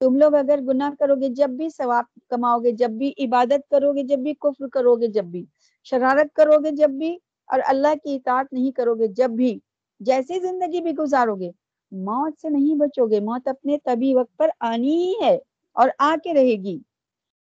تم 0.00 0.16
لوگ 0.16 0.34
اگر 0.34 0.60
گناہ 0.68 0.90
کرو 0.98 1.14
گے، 1.14 1.28
جب 1.28 1.50
بھی 1.50 1.68
ثواب 1.68 2.04
کماؤ 2.28 2.58
گے، 2.58 2.72
جب 2.72 2.90
بھی 2.90 3.12
عبادت 3.18 3.70
کرو 3.70 3.92
گے، 3.92 4.02
جب 4.02 4.18
بھی 4.18 4.34
کفر 4.34 4.68
کرو 4.68 4.94
گے، 4.96 5.06
جب 5.06 5.24
بھی 5.24 5.44
شرارت 5.84 6.34
کرو 6.34 6.58
گے، 6.64 6.70
جب 6.70 6.90
بھی 6.90 7.18
اور 7.46 7.60
اللہ 7.66 7.94
کی 8.04 8.14
اطاعت 8.14 8.52
نہیں 8.52 8.70
کرو 8.70 8.94
گے، 8.94 9.06
جب 9.06 9.30
بھی 9.30 9.58
جیسی 10.00 10.40
زندگی 10.40 10.80
بھی 10.80 10.92
گزارو 10.92 11.36
گے، 11.36 11.50
موت 11.92 12.40
سے 12.40 12.48
نہیں 12.48 12.74
بچو 12.74 13.06
گے۔ 13.06 13.20
موت 13.20 13.48
اپنے 13.48 13.78
طبی 13.84 14.14
وقت 14.14 14.36
پر 14.36 14.48
آنی 14.60 14.96
ہی 14.96 15.14
ہے 15.22 15.38
اور 15.72 15.88
آ 15.98 16.14
کے 16.24 16.34
رہے 16.34 16.62
گی۔ 16.64 16.78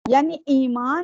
یعنی 0.08 0.38
ایمان 0.46 1.04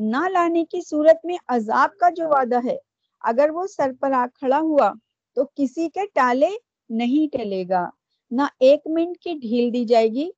نہ 0.00 0.28
لانے 0.28 0.64
کی 0.64 0.80
صورت 0.80 1.24
میں 1.24 1.36
عذاب 1.48 1.98
کا 2.00 2.10
جو 2.10 2.28
وعدہ 2.28 2.58
ہے، 2.64 2.76
اگر 3.20 3.50
وہ 3.50 3.66
سر 3.66 3.90
پر 4.00 4.12
آ 4.12 4.26
کھڑا 4.34 4.58
ہوا 4.58 4.92
تو 5.34 5.44
کسی 5.54 5.88
کے 5.88 6.00
ٹالے 6.14 6.48
نہیں 6.90 7.32
ٹلے 7.32 7.64
گا۔ 7.68 7.88
نہ 8.30 8.42
ایک 8.60 8.86
منٹ 8.86 9.18
کی 9.18 9.32
ڈھیل 9.34 9.72
دی 9.72 9.84
جائے 9.84 10.08
گی۔ 10.08 10.28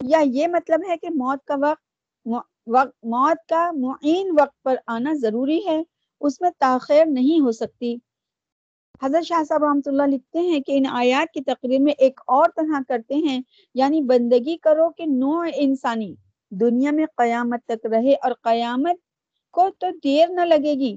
یا 0.00 0.18
یہ 0.26 0.46
مطلب 0.46 0.80
ہے 0.88 0.96
کہ 0.96 1.08
موت 1.14 1.44
کا 1.44 1.54
وقت 1.58 1.82
موت 3.04 3.48
کا 3.48 3.70
معین 3.72 4.30
وقت 4.40 4.62
پر 4.62 4.76
آنا 4.86 5.12
ضروری 5.14 5.60
ہے۔ 5.66 5.80
اس 6.20 6.40
میں 6.40 6.50
تاخیر 6.58 7.06
نہیں 7.06 7.40
ہو 7.40 7.52
سکتی۔ 7.52 7.96
حضرت 9.02 9.24
شاہ 9.24 9.42
صاحب 9.44 9.64
رحمۃ 9.64 9.86
اللہ 9.86 10.02
لکھتے 10.02 10.38
ہیں 10.40 10.60
کہ 10.60 10.76
ان 10.76 10.86
آیات 10.90 11.32
کی 11.32 11.40
تقریر 11.40 11.80
میں 11.80 11.92
ایک 11.98 12.20
اور 12.26 12.48
طرح 12.56 12.80
کرتے 12.88 13.14
ہیں۔ 13.18 13.40
یعنی 13.74 14.00
بندگی 14.02 14.56
کرو 14.56 14.88
کہ 14.90 15.04
نوع 15.08 15.44
انسانی، 15.56 16.14
دنیا 16.52 16.90
میں 16.90 17.06
قیامت 17.16 17.64
تک 17.66 17.86
رہے 17.86 18.14
اور 18.14 18.32
قیامت 18.42 18.96
کو 19.54 19.68
تو 19.78 19.86
دیر 20.04 20.28
نہ 20.28 20.40
لگے 20.44 20.74
گی۔ 20.74 20.96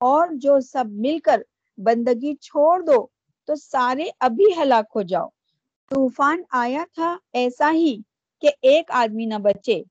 اور 0.00 0.28
جو 0.34 0.60
سب 0.62 0.84
مل 0.96 1.18
کر 1.18 1.40
بندگی 1.78 2.34
چھوڑ 2.40 2.80
دو 2.82 3.06
تو 3.48 3.54
سارے 3.54 4.04
ابھی 4.20 4.44
ہلاک 4.62 4.86
ہو 4.96 5.02
جاؤ۔ 5.02 5.28
طوفان 5.90 6.42
آیا 6.52 6.84
تھا 6.94 7.16
ایسا 7.32 7.70
ہی 7.72 7.96
کہ 8.42 8.50
ایک 8.62 8.90
آدمی 8.90 9.26
نہ 9.26 9.38
بچے۔ 9.38 9.82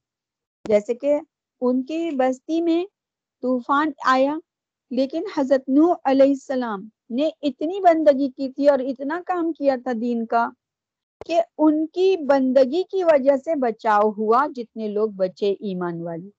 جیسے 0.66 0.94
کہ 0.94 1.20
ان 1.62 1.84
کی 1.84 2.12
بستی 2.16 2.62
میں 2.62 2.86
طوفان 3.44 3.92
آیا، 4.06 4.36
لیکن 4.92 5.24
حضرت 5.38 5.70
نو 5.70 5.94
علیہ 6.06 6.30
السلام 6.30 6.88
نے 7.10 7.30
اتنی 7.42 7.80
بندگی 7.80 8.30
کی 8.30 8.50
تھی 8.50 8.68
اور 8.68 8.80
اتنا 8.80 9.22
کام 9.26 9.52
کیا 9.54 9.76
تھا 9.84 9.92
دین 10.02 10.26
کا 10.26 10.48
کہ 11.26 11.42
ان 11.58 11.86
کی 11.88 12.18
بندگی 12.18 12.84
کی 12.84 13.04
وجہ 13.04 13.36
سے 13.38 13.56
بچاؤ 13.56 14.12
ہوا 14.18 14.48
جتنے 14.56 14.88
لوگ 14.88 15.10
بچے 15.10 15.52
ایمان 15.60 16.02
والے۔ 16.02 16.30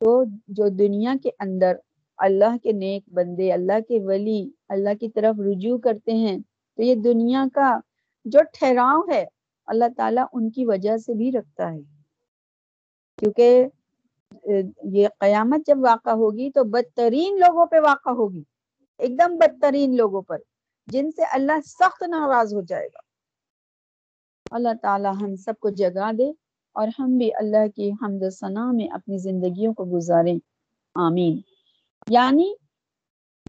تو 0.00 0.22
جو 0.48 0.68
دنیا 0.68 1.14
کے 1.22 1.30
اندر 1.38 1.76
اللہ 2.18 2.56
کے 2.62 2.72
نیک 2.72 3.02
بندے، 3.08 3.52
اللہ 3.52 3.80
کے 3.88 4.00
ولی 4.00 4.50
اللہ 4.74 4.94
کی 5.00 5.08
طرف 5.08 5.40
رجوع 5.40 5.78
کرتے 5.78 6.12
ہیں، 6.12 6.38
تو 6.76 6.82
یہ 6.82 6.94
دنیا 6.94 7.44
کا 7.54 7.80
جو 8.24 8.40
ٹھہراؤ 8.52 9.00
ہے، 9.12 9.24
اللہ 9.66 9.84
تعالیٰ 9.96 10.26
ان 10.32 10.50
کی 10.50 10.66
وجہ 10.66 10.96
سے 10.96 11.14
بھی 11.14 11.32
رکھتا 11.32 11.72
ہے۔ 11.72 11.80
کیونکہ 13.16 13.66
یہ 14.84 15.08
قیامت 15.18 15.66
جب 15.66 15.78
واقع 15.80 16.10
ہوگی 16.10 16.50
تو 16.50 16.64
بدترین 16.64 17.38
لوگوں 17.38 17.66
پہ 17.66 17.76
واقع 17.80 18.10
ہوگی۔ 18.10 18.42
ایک 18.98 19.18
دم 19.18 19.36
بدترین 19.36 19.96
لوگوں 19.96 20.22
پر، 20.22 20.38
جن 20.86 21.10
سے 21.10 21.22
اللہ 21.32 21.60
سخت 21.66 22.02
ناراض 22.02 22.54
ہو 22.54 22.60
جائے 22.60 22.86
گا۔ 22.86 22.98
اللہ 24.50 24.68
تعالیٰ 24.82 25.12
ہم 25.22 25.36
سب 25.36 25.54
کو 25.60 25.70
جگا 25.70 26.10
دے 26.18 26.32
اور 26.72 26.88
ہم 26.98 27.18
بھی 27.18 27.34
اللہ 27.34 27.68
کی 27.76 27.90
حمد 27.90 28.22
و 28.22 28.30
ثنا 28.30 28.72
میں 28.72 28.88
اپنی 28.88 29.18
زندگیوں 29.18 29.74
کو 29.74 29.84
گزاریں۔ 29.84 30.38
آمین۔ 30.94 31.40
یعنی 32.10 32.54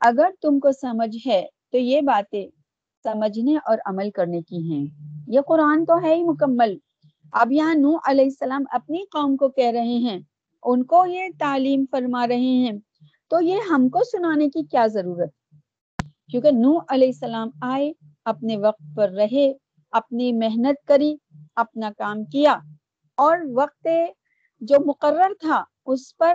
اگر 0.01 0.29
تم 0.41 0.59
کو 0.59 0.71
سمجھ 0.71 1.27
ہے 1.27 1.47
تو 1.71 1.77
یہ 1.77 2.01
باتیں 2.01 2.47
سمجھنے 3.03 3.57
اور 3.65 3.77
عمل 3.85 4.11
کرنے 4.11 4.41
کی 4.41 4.71
ہیں۔ 4.71 4.85
یہ 5.27 5.41
قرآن 5.41 5.85
تو 5.85 6.03
ہے 6.03 6.15
ہی 6.15 6.23
مکمل۔ 6.23 6.77
اب 7.31 7.51
یہاں 7.51 7.75
نو 7.75 7.97
علیہ 8.05 8.25
السلام 8.25 8.63
اپنی 8.69 9.05
قوم 9.11 9.37
کو 9.37 9.49
کہہ 9.49 9.71
رہے 9.71 9.97
ہیں، 9.97 10.19
ان 10.63 10.83
کو 10.83 11.05
یہ 11.05 11.23
تعلیم 11.39 11.85
فرما 11.91 12.27
رہے 12.27 12.37
ہیں۔ 12.37 12.71
تو 13.29 13.41
یہ 13.41 13.57
ہم 13.71 13.89
کو 13.89 13.99
سنانے 14.03 14.49
کی 14.49 14.63
کیا 14.63 14.87
ضرورت؟ 14.87 15.29
کیونکہ 16.31 16.51
نو 16.51 16.77
علیہ 16.89 17.07
السلام 17.07 17.49
آئے، 17.61 17.93
اپنے 18.25 18.57
وقت 18.57 18.83
پر 18.95 19.09
رہے، 19.09 19.53
اپنی 19.91 20.33
محنت 20.33 20.87
کری، 20.87 21.15
اپنا 21.55 21.89
کام 21.97 22.25
کیا۔ 22.25 22.57
اور 23.17 23.37
وقت 23.53 23.87
جو 24.61 24.75
مقرر 24.85 25.33
تھا، 25.39 25.63
اس 25.85 26.17
پر 26.17 26.33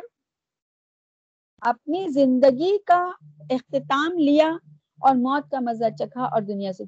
اپنی 1.61 2.09
زندگی 2.09 2.79
کا 2.87 3.11
اختتام 3.51 4.19
لیا 4.19 4.57
اور 5.01 5.15
موت 5.15 5.51
کا 5.51 5.61
مزہ 5.61 5.85
چکھا 5.99 6.25
اور 6.25 6.43
دنیا 6.43 6.73
سے 6.73 6.85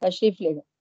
تشریف 0.00 0.40
لے 0.40 0.54
گئے۔ 0.54 0.74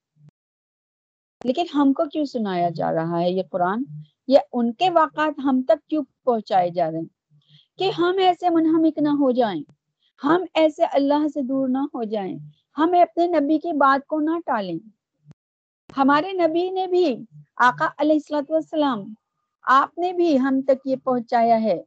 لیکن 1.43 1.65
ہم 1.73 1.93
کو 1.93 2.03
کیوں 2.05 2.25
سنایا 2.25 2.69
جا 2.69 2.93
رہا 2.93 3.19
ہے 3.19 3.29
یہ 3.31 3.43
قرآن؟ 3.51 3.83
یہ 4.27 4.39
ان 4.53 4.73
کے 4.73 4.89
واقعات 4.89 5.39
ہم 5.43 5.61
تک 5.67 5.89
کیوں 5.89 6.03
پہنچائے 6.23 6.69
جا 6.69 6.91
رہے 6.91 6.99
ہیں؟ 6.99 7.39
کہ 7.79 7.91
ہم 7.97 8.15
ایسے 8.19 8.49
منہمک 8.49 8.97
نہ 8.97 9.09
ہو 9.09 9.31
جائیں، 9.31 9.61
ہم 10.23 10.43
ایسے 10.53 10.83
اللہ 10.83 11.27
سے 11.33 11.41
دور 11.41 11.67
نہ 11.69 11.77
ہو 11.77 12.03
جائیں 12.03 12.37
ہم 12.77 12.95
اپنے 13.01 13.27
نبی 13.27 13.59
کی 13.59 13.73
بات 13.73 14.07
کو 14.07 14.19
نہ 14.19 14.39
ٹالیں۔ 14.45 14.79
ہمارے 15.97 16.31
نبی 16.31 16.69
نے 16.69 16.87
بھی، 16.87 17.15
آقا 17.57 17.87
علیہ 17.97 18.15
السلط 18.15 18.51
والسلام، 18.51 19.13
آپ 19.63 19.97
نے 19.97 20.13
بھی 20.13 20.39
ہم 20.39 20.61
تک 20.61 20.87
یہ 20.87 20.95
پہنچایا 21.03 21.61
ہے 21.61 21.81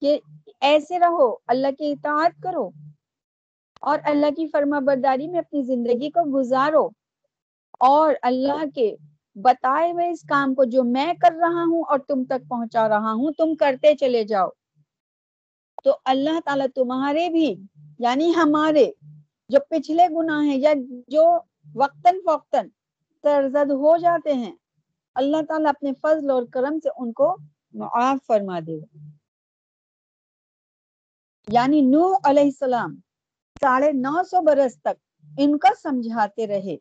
کہ 0.00 0.18
ایسے 0.60 0.98
رہو، 0.98 1.36
اللہ 1.46 1.66
کی 1.78 1.92
اطاعت 1.92 2.42
کرو 2.42 2.70
اور 3.80 3.98
اللہ 4.04 4.30
کی 4.36 4.46
فرما 4.46 4.78
برداری 4.78 5.28
میں 5.28 5.38
اپنی 5.38 5.62
زندگی 5.62 6.10
کو 6.10 6.38
گزارو 6.38 6.88
اور 7.80 8.14
اللہ 8.22 8.64
کے 8.74 8.96
بتائے 9.34 9.92
ہوئے 9.92 10.10
اس 10.10 10.22
کام 10.22 10.54
کو 10.54 10.64
جو 10.64 10.84
میں 10.84 11.12
کر 11.14 11.32
رہا 11.32 11.64
ہوں 11.66 11.82
اور 11.88 11.98
تم 11.98 12.24
تک 12.24 12.48
پہنچا 12.48 12.88
رہا 12.88 13.12
ہوں، 13.12 13.32
تم 13.32 13.54
کرتے 13.54 13.94
چلے 13.94 14.24
جاؤ۔ 14.24 14.48
تو 15.84 15.96
اللہ 16.04 16.40
تعالیٰ 16.44 16.66
تمہارے 16.74 17.28
بھی 17.28 17.56
یعنی 17.98 18.32
ہمارے، 18.36 18.90
جو 19.48 19.58
پچھلے 19.68 20.06
گناہ 20.08 20.42
ہیں 20.42 20.56
یا 20.56 20.74
جو 21.08 21.38
وقتاً 21.74 22.14
فوقتاً 22.14 22.68
سرزد 23.22 23.70
ہو 23.70 23.96
جاتے 23.96 24.32
ہیں، 24.32 24.52
اللہ 25.14 25.36
تعالیٰ 25.48 25.68
اپنے 25.68 25.92
فضل 26.02 26.30
اور 26.30 26.42
کرم 26.52 26.78
سے 26.82 26.88
ان 26.96 27.12
کو 27.12 27.36
معاف 27.74 28.26
فرما 28.26 28.58
دے۔ 28.66 28.78
یعنی 31.48 31.80
نو 31.80 32.12
علیہ 32.24 32.42
السلام 32.42 32.94
ساڑھے 33.60 33.90
نو 33.92 34.22
سو 34.30 34.40
برس 34.40 34.80
تک 34.80 34.96
ان 35.38 35.56
کا 35.58 35.68
سمجھاتے 35.82 36.46
رہے۔ 36.46 36.76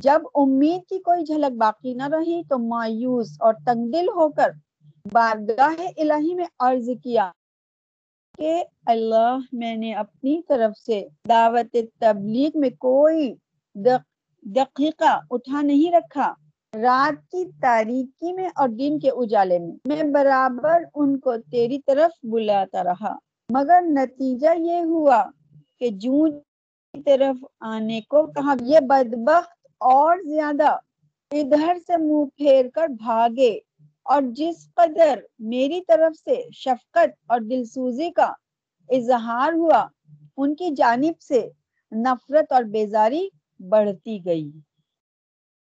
جب 0.00 0.22
امید 0.34 0.88
کی 0.88 0.98
کوئی 0.98 1.24
جھلک 1.24 1.56
باقی 1.56 1.94
نہ 1.94 2.08
رہی 2.08 2.42
تو 2.48 2.58
مایوس 2.58 3.36
اور 3.40 3.54
تنگ 3.66 3.90
دل 3.90 4.08
ہو 4.08 4.28
کر 4.32 4.50
بارگاہ 5.12 5.80
الہی 5.96 6.34
میں 6.34 6.46
عرض 6.58 6.88
کیا 7.02 7.30
کہ 8.38 8.62
اللہ، 8.86 9.38
میں 9.52 9.74
نے 9.76 9.92
اپنی 9.94 10.40
طرف 10.48 10.78
سے 10.78 11.00
دعوت 11.28 11.76
تبلیغ 12.00 12.58
میں 12.60 12.70
کوئی 12.78 13.32
دقیقہ 13.76 15.18
اٹھا 15.30 15.60
نہیں 15.62 15.92
رکھا۔ 15.92 16.32
رات 16.72 17.30
کی 17.30 17.44
تاریکی 17.60 18.32
میں 18.32 18.48
اور 18.54 18.68
دن 18.68 18.98
کے 18.98 19.10
اجالے 19.10 19.58
میں 19.58 19.76
میں 19.86 20.02
برابر 20.12 20.82
ان 20.94 21.18
کو 21.18 21.36
تیری 21.50 21.78
طرف 21.86 22.18
بلاتا 22.24 22.84
رہا۔ 22.84 23.14
مگر 23.50 23.80
نتیجہ 23.82 24.48
یہ 24.58 24.80
ہوا 24.80 25.24
کہ 25.78 25.88
جون 25.88 26.40
کی 26.94 27.02
طرف 27.02 27.44
آنے 27.60 28.00
کو 28.00 28.26
کہا، 28.26 28.54
یہ 28.60 28.80
بدبخت 28.80 29.66
اور 29.80 30.18
زیادہ 30.24 30.76
ادھر 31.30 31.76
سے 31.86 31.96
منہ 31.96 32.24
پھیر 32.36 32.68
کر 32.74 32.88
بھاگے 32.88 33.58
اور 34.02 34.22
جس 34.22 34.74
قدر 34.74 35.18
میری 35.38 35.80
طرف 35.80 36.16
سے 36.16 36.42
شفقت 36.52 37.16
اور 37.26 37.40
دلسوزی 37.40 38.10
کا 38.10 38.32
اظہار 38.90 39.52
ہوا، 39.52 39.86
ان 40.36 40.54
کی 40.54 40.70
جانب 40.74 41.20
سے 41.20 41.48
نفرت 41.92 42.52
اور 42.52 42.62
بیزاری 42.62 43.28
بڑھتی 43.60 44.24
گئی۔ 44.24 44.50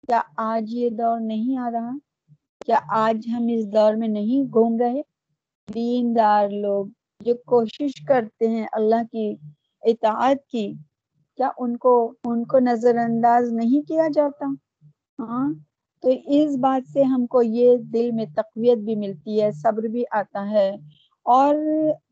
کیا 0.07 0.21
آج 0.37 0.73
یہ 0.73 0.89
دور 0.89 1.19
نہیں 1.19 1.57
آ 1.57 1.71
رہا؟ 1.71 1.91
کیا 2.65 2.79
آج 2.89 3.27
ہم 3.27 3.47
اس 3.49 3.65
دور 3.67 3.93
میں 3.93 4.07
نہیں 4.07 4.51
گھوم 4.53 4.77
رہے؟ 4.79 5.01
دیندار 5.73 6.49
لوگ 6.49 6.85
جو 7.25 7.33
کوشش 7.45 8.05
کرتے 8.07 8.47
ہیں 8.47 8.65
اللہ 8.71 9.03
کی، 9.11 9.35
اطاعت 9.83 10.47
کی، 10.47 10.73
کیا 11.37 11.49
ان 11.57 11.77
کو 11.77 12.13
ان 12.23 12.45
کو 12.45 12.59
نظر 12.59 12.97
انداز 12.97 13.53
نہیں 13.53 13.87
کیا 13.87 14.07
جاتا؟ 14.13 14.45
ہاں 15.19 15.53
تو 16.03 16.09
اس 16.25 16.55
بات 16.57 16.89
سے 16.93 17.03
ہم 17.03 17.25
کو 17.25 17.41
یہ 17.41 17.77
دل 17.77 18.11
میں 18.11 18.25
تقویت 18.35 18.77
بھی 18.77 18.95
ملتی 18.95 19.41
ہے، 19.41 19.51
صبر 19.51 19.83
بھی 19.83 20.03
آتا 20.11 20.49
ہے۔ 20.49 20.69
اور 21.25 21.55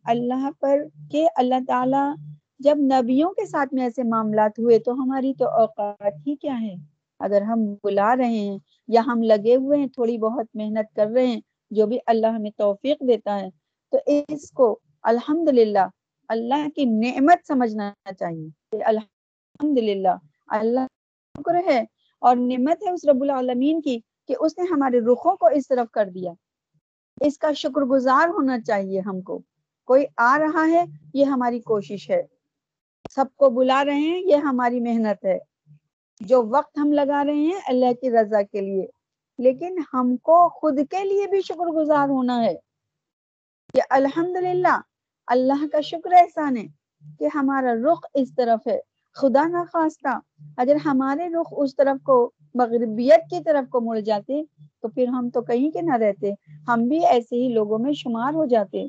اللہ 0.04 0.50
پر 0.60 0.80
کہ 1.12 1.28
اللہ 1.36 1.66
تعالی 1.68 2.06
جب 2.60 2.78
نبیوں 2.78 3.30
کے 3.30 3.46
ساتھ 3.46 3.74
میں 3.74 3.84
ایسے 3.84 4.04
معاملات 4.04 4.60
ہوئے 4.60 4.80
تو 4.80 4.94
ہماری 4.94 5.34
تو 5.34 5.50
اوقات 5.50 6.28
ہی 6.28 6.36
کیا 6.36 6.62
ہے؟ 6.62 6.74
اگر 7.20 7.42
ہم 7.42 7.74
بلا 7.84 8.16
رہے 8.16 8.30
ہیں 8.30 8.58
یا 8.88 9.02
ہم 9.08 9.22
لگے 9.22 9.56
ہوئے 9.56 9.80
ہیں، 9.80 9.88
تھوڑی 9.88 10.18
بہت 10.18 10.46
محنت 10.54 10.96
کر 10.96 11.08
رہے 11.08 11.28
ہیں، 11.28 11.42
جو 11.72 11.88
بھی 11.88 11.98
اللہ 12.06 12.28
ہمیں 12.28 12.52
توفیق 12.58 13.00
دیتا 13.08 13.40
ہے، 13.40 13.50
تو 13.94 13.98
اس 14.08 14.52
کو 14.52 14.80
الحمد 15.04 15.50
اللہ 16.28 16.70
کی 16.76 16.86
نعمت 16.86 17.48
سمجھنا 17.48 17.94
چاہیے۔ 18.20 18.84
الحمد 18.84 19.78
للہ 19.78 20.18
اللہ 20.48 20.80
شکر 21.38 21.56
ہے 21.56 21.86
اور 22.20 22.36
نعمت 22.36 22.84
ہے 22.84 22.92
اس 22.92 23.06
رب 23.06 23.22
العالمین 23.22 23.82
کی 23.82 24.00
کہ 24.28 24.36
اس 24.40 24.58
نے 24.58 24.64
ہمارے 24.72 25.00
رخوں 25.00 25.36
کو 25.36 25.46
اس 25.46 25.68
طرف 25.68 25.92
کر 25.92 26.06
دیا۔ 26.06 26.32
اس 27.22 27.38
کا 27.38 27.54
شکر 27.54 27.82
گزار 27.82 28.28
ہونا 28.28 28.62
چاہیے 28.62 29.00
ہم 29.00 29.22
کو۔ 29.22 29.42
کوئی 29.86 30.06
آ 30.18 30.38
رہا 30.40 30.68
ہے، 30.72 30.84
یہ 31.14 31.26
ہماری 31.26 31.60
کوشش 31.60 32.10
ہے۔ 32.10 32.24
سب 33.12 33.26
کو 33.36 33.50
بلا 33.50 33.86
رہے 33.86 33.96
ہیں، 33.96 34.20
یہ 34.20 34.36
ہماری 34.36 34.80
محنت 34.80 35.26
ہے۔ 35.26 35.40
جو 36.20 36.44
وقت 36.46 36.78
ہم 36.78 36.92
لگا 36.92 37.26
رہے 37.26 37.36
ہیں 37.36 37.60
اللہ 37.68 37.94
کی 37.94 38.12
رضا 38.12 38.42
کے 38.42 38.62
لیے۔ 38.62 38.88
لیکن 39.38 39.80
ہم 39.94 40.18
کو 40.18 40.50
خود 40.50 40.80
کے 40.90 41.04
لیے 41.04 41.28
بھی 41.28 41.42
شکر 41.42 41.66
گزار 41.66 42.10
ہونا 42.10 42.46
ہے 42.46 42.54
کہ 43.74 43.82
الحمد 43.90 44.38
اللہ 45.32 45.66
کا 45.72 45.82
شکر 45.82 46.12
احسان 46.14 46.58
ہے 46.58 46.68
کہ 47.20 47.28
ہمارا 47.36 47.74
رخ 47.74 48.00
اس 48.14 48.36
طرف 48.36 48.68
ہے۔ 48.68 48.80
خدا 49.14 49.48
نہ 49.48 49.58
خواستہ 49.72 50.20
اگر 50.58 50.76
ہمارے 50.76 51.30
رخ 51.30 51.54
اس 51.58 51.76
طرف 51.76 52.04
کو، 52.04 52.32
مغربیت 52.56 53.30
کی 53.30 53.44
طرف 53.44 53.70
کو 53.70 53.82
مڑ 53.82 54.00
جاتے 54.00 54.44
تو 54.82 54.88
پھر 54.88 55.08
ہم 55.08 55.30
تو 55.30 55.42
کہیں 55.42 55.72
کے 55.72 55.82
نہ 55.82 55.96
رہتے، 55.96 56.34
ہم 56.68 56.88
بھی 56.88 57.06
ایسے 57.06 57.36
ہی 57.36 57.54
لوگوں 57.54 57.80
میں 57.80 57.94
شمار 57.94 58.34
ہو 58.34 58.46
جاتے۔ 58.46 58.88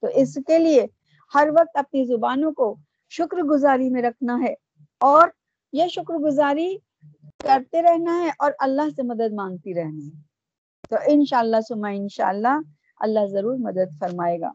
تو 0.00 0.06
اس 0.14 0.38
کے 0.46 0.58
لیے 0.58 0.86
ہر 1.34 1.48
وقت 1.56 1.76
اپنی 1.76 2.04
زبانوں 2.04 2.52
کو 2.52 2.76
شکر 3.10 3.36
گزاری 3.36 3.90
میں 3.90 4.02
رکھنا 4.02 4.38
ہے 4.42 4.54
اور 5.00 5.28
یہ 5.72 5.86
شکر 5.86 6.14
گزاری 6.14 6.76
کرتے 7.44 7.82
رہنا 7.82 8.22
ہے 8.22 8.30
اور 8.38 8.52
اللہ 8.58 8.90
سے 8.96 9.02
مدد 9.02 9.32
مانگتی 9.32 9.74
رہنا 9.74 10.06
ہے۔ 10.06 10.22
تو 10.90 10.96
انشاءاللہ 11.06 11.56
سما 11.68 11.88
انشاءاللہ 11.88 12.60
اللہ 13.00 13.26
ضرور 13.26 13.56
مدد 13.58 13.98
فرمائے 14.00 14.40
گا۔ 14.40 14.50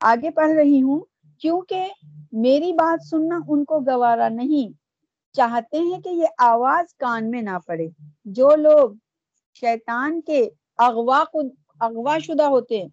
آگے 0.00 0.30
پڑھ 0.30 0.50
رہی 0.50 0.82
ہوں، 0.82 1.00
کیونکہ 1.38 1.86
میری 2.32 2.72
بات 2.72 3.06
سننا 3.06 3.38
ان 3.48 3.64
کو 3.64 3.80
گوارا 3.80 4.28
نہیں۔ 4.28 4.72
چاہتے 5.32 5.78
ہیں 5.78 6.00
کہ 6.00 6.08
یہ 6.08 6.26
آواز 6.38 6.94
کان 6.94 7.30
میں 7.30 7.42
نہ 7.42 7.58
پڑے۔ 7.66 7.88
جو 8.24 8.48
لوگ 8.56 8.90
شیطان 9.54 10.20
کے 10.20 10.48
اغوا 10.78 11.24
اغوا 11.80 12.18
شدہ 12.18 12.42
ہوتے 12.42 12.82
ہیں، 12.82 12.88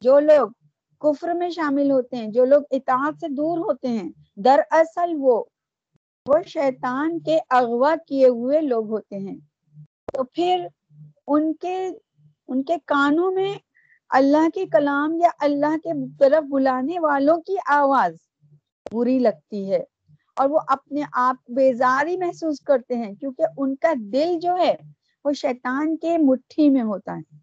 جو 0.00 0.20
لوگ 0.20 0.48
کفر 1.00 1.32
میں 1.34 1.50
شامل 1.50 1.90
ہوتے 1.90 2.16
ہیں، 2.16 2.26
جو 2.26 2.44
لوگ 2.44 2.62
اطاعت 2.70 3.14
سے 3.20 3.28
دور 3.28 3.58
ہوتے 3.58 3.88
ہیں، 3.88 4.10
دراصل 4.36 5.12
وہ 5.18 5.44
وہ 6.26 6.34
شیطان 6.46 7.18
کے 7.18 7.38
اغوا 7.50 7.94
کیے 8.06 8.28
ہوئے 8.28 8.60
لوگ 8.60 8.88
ہوتے 8.90 9.16
ہیں۔ 9.16 9.36
تو 10.12 10.24
پھر 10.24 10.66
ان 11.26 11.54
کے 11.54 11.88
ان 12.48 12.62
کے 12.62 12.74
کانوں 12.86 13.30
میں 13.30 13.54
اللہ 14.12 14.48
کے 14.54 14.66
کلام 14.66 15.20
یا 15.20 15.28
اللہ 15.38 15.76
کے 15.76 16.16
طرف 16.18 16.44
بلانے 16.44 17.00
والوں 17.00 17.40
کی 17.40 17.56
آواز 17.66 18.14
بری 18.92 19.18
لگتی 19.18 19.72
ہے 19.72 19.84
اور 20.36 20.50
وہ 20.50 20.60
اپنے 20.66 21.02
آپ 21.12 21.36
بیزاری 21.48 22.16
محسوس 22.16 22.60
کرتے 22.60 22.96
ہیں 22.96 23.14
کیونکہ 23.14 23.44
ان 23.56 23.76
کا 23.76 23.92
دل 23.96 24.38
جو 24.40 24.56
ہے 24.56 24.74
وہ 25.24 25.32
شیطان 25.32 25.96
کے 25.96 26.18
مٹھی 26.18 26.70
میں 26.70 26.82
ہوتا 26.82 27.16
ہے۔ 27.16 27.36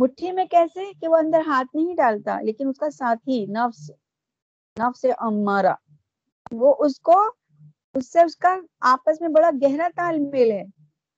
مٹھی 0.00 0.32
میں 0.32 0.44
کیسے 0.44 0.80
کہ 1.00 1.08
وہ 1.08 1.16
اندر 1.16 1.40
ہاتھ 1.46 1.76
نہیں 1.76 1.94
ڈالتا 1.94 2.40
لیکن 2.40 2.68
اس 2.68 2.78
کا 2.78 2.90
ساتھی 2.90 3.46
نفس 3.46 3.90
نفس 4.80 5.06
امارا 5.18 5.74
وہ 6.50 6.74
اس 6.78 7.00
کو، 7.00 7.22
اس 7.94 8.12
سے 8.12 8.20
اس 8.20 8.36
کا 8.36 8.56
آپس 8.80 9.20
میں 9.20 9.28
بڑا 9.28 9.50
گہرا 9.62 9.88
تال 9.96 10.18
میل 10.18 10.50
ہے۔ 10.50 10.64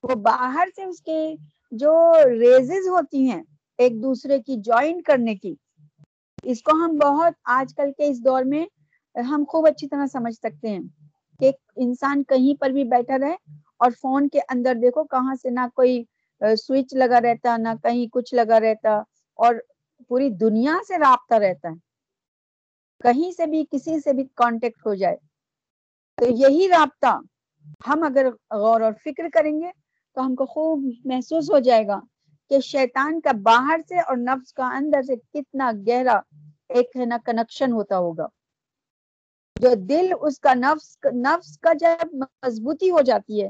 وہ 0.02 0.14
باہر 0.14 0.68
سے 0.76 0.84
اس 0.84 1.02
کے 1.02 1.34
جو 1.70 2.12
ریزز 2.24 2.88
ہوتی 2.88 3.30
ہیں 3.30 3.42
ایک 3.82 4.02
دوسرے 4.02 4.38
کی 4.42 4.56
جوائن 4.56 5.02
کرنے 5.02 5.34
کی۔ 5.34 5.54
اس 6.42 6.62
کو 6.62 6.72
ہم 6.74 6.96
بہت 6.98 7.32
آج 7.50 7.74
کل 7.74 7.90
کے 7.92 8.08
اس 8.08 8.24
دور 8.24 8.42
میں 8.44 8.64
ہم 9.16 9.44
خوب 9.48 9.66
اچھی 9.66 9.88
طرح 9.88 10.06
سمجھ 10.06 10.34
سکتے 10.34 10.68
ہیں 10.68 10.80
کہ 11.40 11.50
انسان 11.76 12.22
کہیں 12.24 12.60
پر 12.60 12.70
بھی 12.70 12.84
بیٹھا 12.84 13.18
رہے 13.18 13.34
اور 13.76 13.90
فون 14.00 14.28
کے 14.28 14.40
اندر 14.48 14.74
دیکھو 14.74 15.04
کہاں 15.04 15.34
سے 15.34 15.50
نہ 15.50 15.66
کوئی 15.74 16.02
سوئچ 16.40 16.94
لگا 16.94 17.20
رہتا، 17.20 17.56
نہ 17.56 17.68
کہیں 17.82 18.06
کچھ 18.12 18.34
لگا 18.34 18.60
رہتا 18.60 18.96
اور 19.38 19.54
پوری 20.10 20.28
دنیا 20.40 20.76
سے 20.88 20.98
رابطہ 20.98 21.34
رہتا 21.34 21.68
ہے۔ 21.68 21.74
کہیں 23.00 23.30
سے 23.32 23.46
بھی، 23.46 23.64
کسی 23.70 24.00
سے 24.00 24.12
بھی 24.12 24.24
کانٹیکٹ 24.34 24.86
ہو 24.86 24.94
جائے۔ 24.94 25.16
تو 26.18 26.26
یہی 26.36 26.68
رابطہ 26.68 27.18
ہم 27.88 28.02
اگر 28.02 28.26
غور 28.50 28.80
اور 28.80 28.92
فکر 29.04 29.28
کریں 29.32 29.60
گے 29.60 29.70
تو 30.16 30.26
ہم 30.26 30.34
کو 30.34 30.46
خوب 30.46 30.78
محسوس 31.04 31.50
ہو 31.50 31.58
جائے 31.58 31.86
گا۔ 31.86 32.00
کہ 32.52 32.60
شیطان 32.60 33.20
کا 33.20 33.30
باہر 33.42 33.80
سے 33.88 34.00
اور 34.00 34.16
نفس 34.16 34.52
کا 34.52 34.68
اندر 34.76 35.02
سے 35.02 35.14
کتنا 35.16 35.70
گہرا 35.86 36.18
ایک 36.68 36.96
ہے 36.96 37.04
نا 37.04 37.16
کنیکشن 37.26 37.72
ہوتا 37.72 37.98
ہوگا۔ 37.98 38.26
جو 39.56 39.74
دل، 39.88 40.12
اس 40.20 40.38
کا 40.40 40.54
نفس 40.54 40.96
نفس 41.14 41.58
کا 41.58 41.72
جب 41.72 42.14
مضبوطی 42.14 42.90
ہو 42.90 43.00
جاتی 43.00 43.42
ہے، 43.42 43.48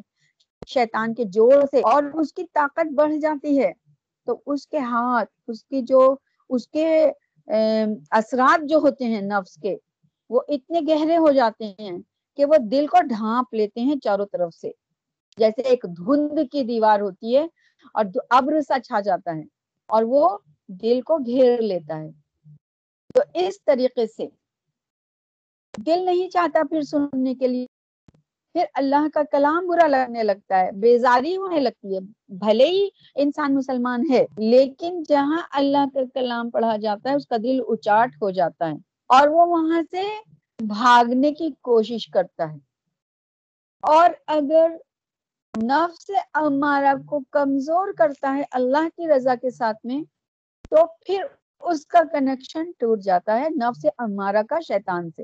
شیطان 0.68 1.14
کے 1.14 1.24
جوڑ 1.24 1.64
سے 1.70 1.80
اور 1.80 2.02
اس 2.14 2.32
کی 2.32 2.44
طاقت 2.54 2.92
بڑھ 2.94 3.16
جاتی 3.22 3.58
ہے، 3.58 3.72
تو 4.26 4.40
اس 4.46 4.66
کے 4.66 4.78
ہاتھ، 4.78 5.30
اس 5.48 5.64
کی 5.64 5.82
جو، 5.82 6.14
اس 6.50 6.68
کے 6.68 6.86
اثرات 8.10 8.68
جو 8.68 8.78
ہوتے 8.78 9.04
ہیں 9.04 9.20
نفس 9.20 9.54
کے، 9.62 9.76
وہ 10.30 10.40
اتنے 10.48 10.80
گہرے 10.88 11.16
ہو 11.16 11.32
جاتے 11.32 11.72
ہیں 11.78 11.98
کہ 12.38 12.44
وہ 12.44 12.56
دل 12.70 12.86
کو 12.86 13.02
ڈھانپ 13.06 13.54
لیتے 13.54 13.80
ہیں 13.80 13.96
چاروں 14.04 14.26
طرف 14.32 14.54
سے۔ 14.54 14.70
جیسے 15.38 15.62
ایک 15.62 15.84
دھند 15.98 16.38
کی 16.52 16.62
دیوار 16.62 17.00
ہوتی 17.00 17.36
ہے 17.36 17.46
اور 17.94 18.04
ابر 18.30 18.60
سا 18.60 18.80
چھا 18.80 19.00
جاتا 19.00 19.36
ہے 19.36 19.42
اور 19.88 20.02
وہ 20.06 20.38
دل 20.68 21.00
کو 21.00 21.16
گھیر 21.16 21.60
لیتا 21.60 22.00
ہے۔ 22.00 22.10
تو 23.14 23.20
اس 23.34 23.64
طریقے 23.64 24.06
سے 24.06 24.28
دل 25.86 26.04
نہیں 26.04 26.30
چاہتا 26.30 26.62
پھر 26.70 26.82
سننے 26.82 27.34
کے 27.34 27.46
لیے۔ 27.46 27.66
پھر 28.52 28.64
اللہ 28.74 29.08
کا 29.14 29.22
کلام 29.32 29.66
برا 29.66 29.86
لگنے 29.86 30.22
لگتا 30.22 30.60
ہے، 30.60 30.72
بیزاری 30.72 31.36
ہونے 31.36 31.60
لگتی 31.60 31.94
ہے۔ 31.94 32.00
بھلے 32.28 32.66
ہی 32.66 32.88
انسان 33.14 33.54
مسلمان 33.54 34.02
ہے، 34.10 34.26
لیکن 34.36 35.02
جہاں 35.08 35.42
اللہ 35.50 35.94
کا 35.94 36.00
کلام 36.14 36.50
پڑھا 36.50 36.76
جاتا 36.76 37.10
ہے، 37.10 37.14
اس 37.14 37.26
کا 37.26 37.36
دل 37.36 37.60
اچاٹ 37.68 38.10
ہو 38.22 38.30
جاتا 38.30 38.68
ہے 38.68 38.74
اور 39.06 39.28
وہ 39.28 39.46
وہاں 39.46 39.82
سے 39.90 40.02
بھاگنے 40.58 41.32
کی 41.32 41.50
کوشش 41.60 42.06
کرتا 42.06 42.52
ہے۔ 42.52 42.58
اور 43.80 44.10
اگر 44.26 44.76
نفس 45.54 46.10
امارہ 46.34 46.94
کو 47.06 47.20
کمزور 47.30 47.88
کرتا 47.98 48.34
ہے 48.36 48.42
اللہ 48.50 48.88
کی 48.96 49.08
رضا 49.08 49.34
کے 49.34 49.50
ساتھ 49.50 49.86
میں، 49.86 50.02
تو 50.70 50.86
پھر 51.06 51.24
اس 51.60 51.86
کا 51.86 52.00
کنیکشن 52.12 52.70
ٹوٹ 52.78 53.00
جاتا 53.00 53.40
ہے 53.40 53.48
نفس 53.48 53.86
امارہ 53.98 54.42
کا 54.48 54.60
شیطان 54.60 55.10
سے۔ 55.10 55.22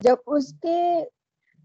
جب 0.00 0.16
اس 0.26 0.54
کے 0.62 1.04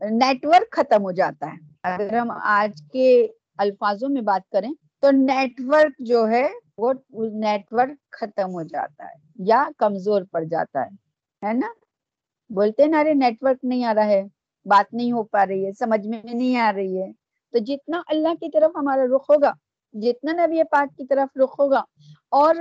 نیٹ 0.02 0.46
ورک 0.46 0.72
ختم 0.72 1.04
ہو 1.04 1.12
جاتا 1.12 1.48
ہے۔ 1.48 1.58
اگر 1.84 2.18
ہم 2.18 2.32
آج 2.32 2.82
کے 2.94 3.28
الفاظوں 3.58 4.10
میں 4.10 4.22
بات 4.22 4.52
کریں، 4.52 4.72
تو 5.00 5.12
نیٹ 5.12 5.62
ورک 5.66 5.94
جو 6.00 6.30
ہے، 6.30 6.48
وہ 6.78 6.94
نیٹ 7.34 7.62
ورک 7.72 8.12
ختم 8.12 8.54
ہو 8.54 8.64
جاتا 8.64 9.06
ہے 9.06 9.16
یا 9.36 9.64
کمزور 9.78 10.22
پڑ 10.32 10.44
جاتا 10.44 10.86
ہے۔ 10.86 10.90
ہے 11.48 11.54
نا؟ 11.54 11.74
بولتے 12.50 12.86
نا 12.86 13.00
ارے 13.00 13.14
نیٹ 13.14 13.44
ورک 13.44 13.58
نہیں 13.64 13.86
آ 13.86 13.94
رہا 13.94 14.06
ہے، 14.06 14.24
بات 14.66 14.94
نہیں 14.94 15.12
ہو 15.12 15.24
پا 15.24 15.46
رہی 15.46 15.66
ہے، 15.66 15.72
سمجھ 15.72 16.08
میں 16.08 16.22
نہیں 16.24 16.58
آ 16.58 16.72
رہی 16.74 17.02
ہے۔ 17.02 17.19
تو 17.54 17.60
جتنا 17.68 18.02
اللہ 18.08 18.34
کی 18.40 18.50
طرف 18.54 18.72
ہمارا 18.76 19.04
رخ 19.16 19.30
ہوگا، 19.30 19.52
جتنا 19.94 20.32
نبی 20.46 20.64
پاک 20.72 20.98
کی 20.98 21.06
طرف 21.06 21.38
رخ 21.38 21.60
ہوگا، 21.60 21.84
اور 22.32 22.56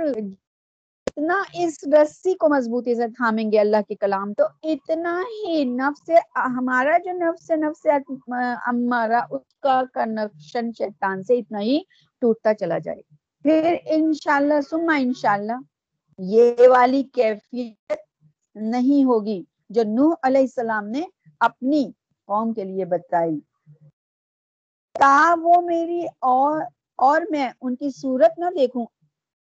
اتنا 1.07 1.35
اس 1.61 1.77
رسی 1.93 2.33
کو 2.39 2.49
مضبوطی 2.49 2.95
سے 2.95 3.07
تھامیں 3.17 3.51
گے 3.51 3.59
اللہ 3.59 3.81
کے 3.87 3.95
کلام، 3.95 4.33
تو 4.33 4.43
اتنا 4.71 5.19
ہی 5.21 5.63
نفس، 5.65 6.09
ہمارا 6.57 6.97
جو 7.05 7.11
نفس 7.17 7.49
نفس 7.63 7.85
ہمارا، 8.67 9.19
اس 9.29 9.55
کا 9.63 9.81
کنیکشن 9.93 10.71
شیطان 10.77 11.23
سے 11.23 11.37
اتنا 11.37 11.59
ہی 11.61 11.79
ٹوٹتا 12.21 12.53
چلا 12.53 12.77
جائے 12.85 13.01
پھر 13.45 13.75
انشاءاللہ 13.95 14.61
سما 14.69 14.95
انشاءاللہ، 15.01 15.59
یہ 16.19 16.67
والی 16.69 17.03
کیفیت 17.13 17.93
نہیں 18.55 19.03
ہوگی 19.05 19.41
جو 19.69 19.83
نوح 19.87 20.13
علیہ 20.23 20.41
السلام 20.41 20.87
نے 20.89 21.03
اپنی 21.41 21.83
قوم 22.29 22.53
کے 22.53 22.63
لیے 22.63 22.85
بتائی۔ 22.85 23.39
تا 24.99 25.13
وہ 25.41 25.61
میری 25.61 26.01
اور 26.27 26.61
اور 26.99 27.21
میں 27.29 27.49
ان 27.61 27.75
کی 27.75 27.89
صورت 27.91 28.39
نہ 28.39 28.49
دیکھوں۔ 28.57 28.85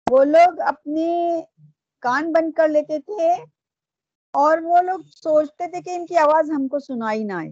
وہ 0.08 0.24
لوگ 0.26 0.60
اپنے 0.66 1.08
کان 2.04 2.32
بند 2.32 2.52
کر 2.52 2.68
لیتے 2.68 3.00
تھے 3.00 3.32
اور 4.34 4.58
وہ 4.64 4.82
لوگ 4.82 5.00
سوچتے 5.14 5.68
تھے 5.68 5.82
کہ 5.82 5.96
ان 5.96 6.06
کی 6.06 6.18
آواز 6.18 6.52
ہم 6.52 6.68
کو 6.68 6.80
سنائی 6.80 7.24
نہ 7.24 7.34
آئے۔ 7.34 7.52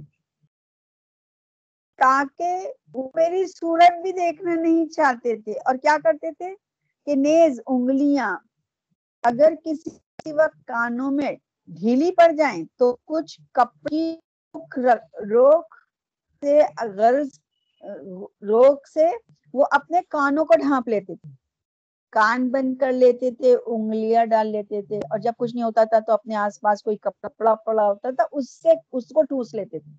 تاکہ 1.99 2.51
وہ 2.93 3.09
میری 3.15 3.45
صورت 3.47 4.01
بھی 4.01 4.11
دیکھنا 4.13 4.53
نہیں 4.55 4.85
چاہتے 4.87 5.35
تھے۔ 5.41 5.53
اور 5.59 5.75
کیا 5.75 5.97
کرتے 6.03 6.31
تھے 6.31 6.53
کہ 7.07 7.15
نیز 7.17 7.59
انگلیاں 7.67 8.35
اگر 9.23 9.53
کسی 9.63 9.91
وقت 10.33 10.65
کانوں 10.65 11.11
میں 11.11 11.31
ڈھیلی 11.69 12.11
پڑ 12.11 12.31
جائیں 12.31 12.63
تو 12.77 12.95
کچھ 13.05 13.39
کپڑی 13.51 14.05
روک 15.29 15.75
سے 16.43 16.59
غرض 16.95 17.29
روک 18.41 18.87
سے 18.87 19.09
وہ 19.53 19.65
اپنے 19.71 19.99
کانوں 20.09 20.45
کو 20.45 20.53
ڈھانپ 20.57 20.87
لیتے 20.87 21.15
تھے۔ 21.15 21.29
کان 22.09 22.49
بند 22.49 22.77
کر 22.77 22.91
لیتے 22.91 23.31
تھے، 23.31 23.55
انگلیاں 23.65 24.25
ڈال 24.25 24.47
لیتے 24.47 24.81
تھے 24.81 24.97
اور 24.97 25.19
جب 25.19 25.33
کچھ 25.37 25.55
نہیں 25.55 25.63
ہوتا 25.63 25.83
تھا 25.83 25.99
تو 25.99 26.13
اپنے 26.13 26.35
آس 26.35 26.61
پاس 26.61 26.83
کوئی 26.83 26.97
کپڑا 26.97 27.55
پڑا 27.55 27.87
ہوتا 27.87 28.09
تھا، 28.11 28.23
اس 28.31 28.49
سے 28.49 28.69
اس 28.91 29.09
کو 29.09 29.21
ٹوس 29.23 29.53
لیتے 29.53 29.79
تھے۔ 29.79 29.91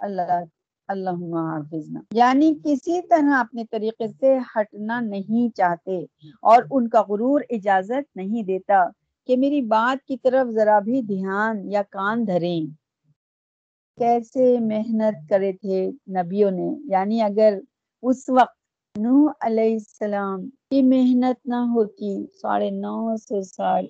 اللہ 0.00 0.44
اللہ 0.88 1.10
حافظنا۔ 1.10 2.00
یعنی 2.10 2.54
کسی 2.64 3.02
طرح 3.02 3.38
اپنے 3.38 3.64
طریقے 3.70 4.08
سے 4.08 4.38
ہٹنا 4.38 5.00
نہیں 5.00 5.56
چاہتے 5.56 6.04
اور 6.42 6.62
ان 6.70 6.88
کا 6.88 7.02
غرور 7.08 7.40
اجازت 7.50 8.16
نہیں 8.16 8.42
دیتا 8.42 8.84
کہ 9.26 9.36
میری 9.36 9.60
بات 9.60 10.06
کی 10.06 10.16
طرف 10.16 10.46
ذرا 10.50 10.78
بھی 10.78 11.02
دھیان 11.02 11.72
یا 11.72 11.82
کان 11.82 12.26
دھریں۔ 12.26 12.85
کیسے 13.98 14.44
محنت 14.62 15.28
کرے 15.30 15.52
تھے 15.52 15.78
نبیوں 16.12 16.50
نے؟ 16.50 16.68
یعنی 16.86 17.20
اگر 17.22 17.52
اس 18.02 18.28
وقت 18.28 18.56
نوح 18.94 19.30
علیہ 19.40 19.72
السلام 19.74 20.38
کی 20.68 20.82
محنت 20.84 21.46
نہ 21.46 21.60
ہوتی، 21.74 22.10
ساڑھے 22.40 22.70
نو 22.76 22.94
سو 23.18 23.42
سال 23.46 23.84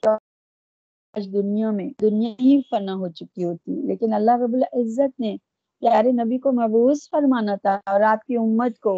آج 1.14 1.24
دنیا 1.32 1.70
میں 1.70 1.88
دنیا 2.02 2.30
ہی 2.40 2.60
فنا 2.70 2.94
ہو 2.94 3.08
چکی 3.10 3.44
ہوتی۔ 3.44 3.82
لیکن 3.88 4.14
اللہ 4.14 4.36
رب 4.36 4.54
العزت 4.54 5.20
نے 5.20 5.36
پیارے 5.82 6.12
نبی 6.14 6.38
کو 6.38 6.52
مبوس 6.52 7.08
فرمانا 7.10 7.54
تھا 7.56 7.78
اور 7.86 8.00
آپ 8.04 8.24
کی 8.24 8.36
امت 8.36 8.78
کو 8.78 8.94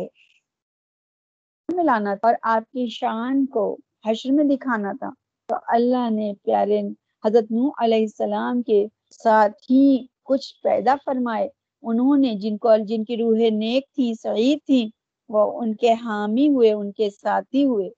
ملانا 1.69 2.15
تھا 2.15 2.29
اور 2.29 2.35
آپ 2.49 2.71
کی 2.71 2.87
شان 2.91 3.45
کو 3.47 3.65
حشر 4.07 4.33
میں 4.33 4.45
دکھانا 4.45 4.93
تھا۔ 4.93 5.11
تو 5.49 5.55
اللہ 5.69 6.09
نے 6.11 6.33
پیارے 6.43 6.81
حضرت 7.25 7.51
نوح 7.51 7.71
علیہ 7.79 8.03
السلام 8.03 8.63
کے 8.63 8.87
ساتھ 9.13 9.71
ہی 9.71 9.83
کچھ 10.29 10.55
پیدا 10.63 10.95
فرمائے۔ 11.05 11.49
انہوں 11.83 12.17
نے 12.19 12.35
جن 12.35 12.57
کو 12.59 12.77
جن 12.87 13.05
کی 13.05 13.17
روح 13.17 13.39
نیک 13.51 13.85
تھی 13.95 14.13
سعید 14.23 14.59
تھی 14.67 14.91
وہ 15.29 15.61
ان 15.61 15.75
کے 15.75 15.93
حامی 15.93 16.49
ہوئے، 16.49 16.73
ان 16.73 16.93
کے 16.93 17.11
ساتھی 17.11 17.65
ہوئے۔ 17.65 17.89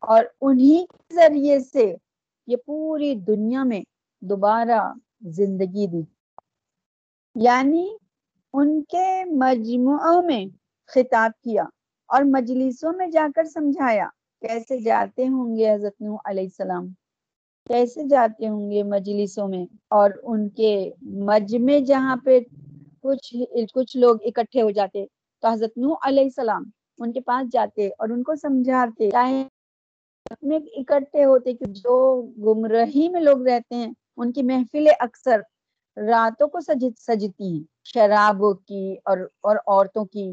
اور 0.00 0.24
انہی 0.40 0.84
کے 0.90 1.14
ذریعے 1.14 1.60
سے 1.60 1.94
یہ 2.46 2.56
پوری 2.66 3.14
دنیا 3.14 3.64
میں 3.64 3.80
دوبارہ 4.20 4.92
زندگی 5.20 5.86
دی۔ 5.86 6.02
یعنی 7.34 7.88
ان 8.52 8.82
کے 8.82 9.24
مجموعوں 9.24 10.22
میں 10.22 10.44
خطاب 10.86 11.30
کیا 11.42 11.64
اور 12.08 12.22
مجلسوں 12.24 12.92
میں 12.92 13.06
جا 13.06 13.28
کر 13.36 13.44
سمجھایا۔ 13.44 14.08
کیسے 14.40 14.78
جاتے 14.78 15.28
ہوں 15.28 15.56
گے 15.56 15.74
حضرت 15.74 16.00
نو 16.00 16.16
علیہ 16.24 16.44
السلام؟ 16.44 16.86
کیسے 17.68 18.02
جاتے 18.08 18.48
ہوں 18.48 18.70
گے 18.70 18.82
مجلسوں 18.82 19.46
میں؟ 19.48 19.64
اور 19.90 20.10
ان 20.22 20.48
کے 20.56 20.72
مجمع 21.28 21.78
جہاں 21.86 22.16
پہ 22.24 22.38
کچھ 23.02 23.34
کچھ 23.74 23.96
لوگ 23.96 24.16
اکٹھے 24.24 24.62
ہو 24.62 24.70
جاتے، 24.70 25.04
تو 25.42 25.48
حضرت 25.48 25.76
نو 25.76 25.94
علیہ 26.02 26.24
السلام 26.24 26.64
ان 26.98 27.12
کے 27.12 27.20
پاس 27.20 27.52
جاتے 27.52 27.86
اور 27.88 28.08
ان 28.08 28.22
کو 28.22 28.34
سمجھاتے، 28.34 29.10
چاہے 29.10 29.42
میں 30.42 30.58
اکٹھے 30.76 31.24
ہوتے 31.24 31.52
کہ 31.54 31.66
جو 31.74 31.96
گمرہی 32.44 33.08
میں 33.08 33.20
لوگ 33.20 33.46
رہتے 33.46 33.74
ہیں، 33.74 33.90
ان 34.16 34.32
کی 34.32 34.42
محفلیں 34.42 34.92
اکثر 34.98 35.40
راتوں 35.96 36.48
کو 36.48 36.60
سج 36.60 36.84
سجتی 36.98 37.52
ہیں، 37.52 37.62
شرابوں 37.84 38.52
کی 38.68 38.94
اور 39.04 39.18
اور 39.40 39.56
عورتوں 39.56 40.04
کی، 40.04 40.30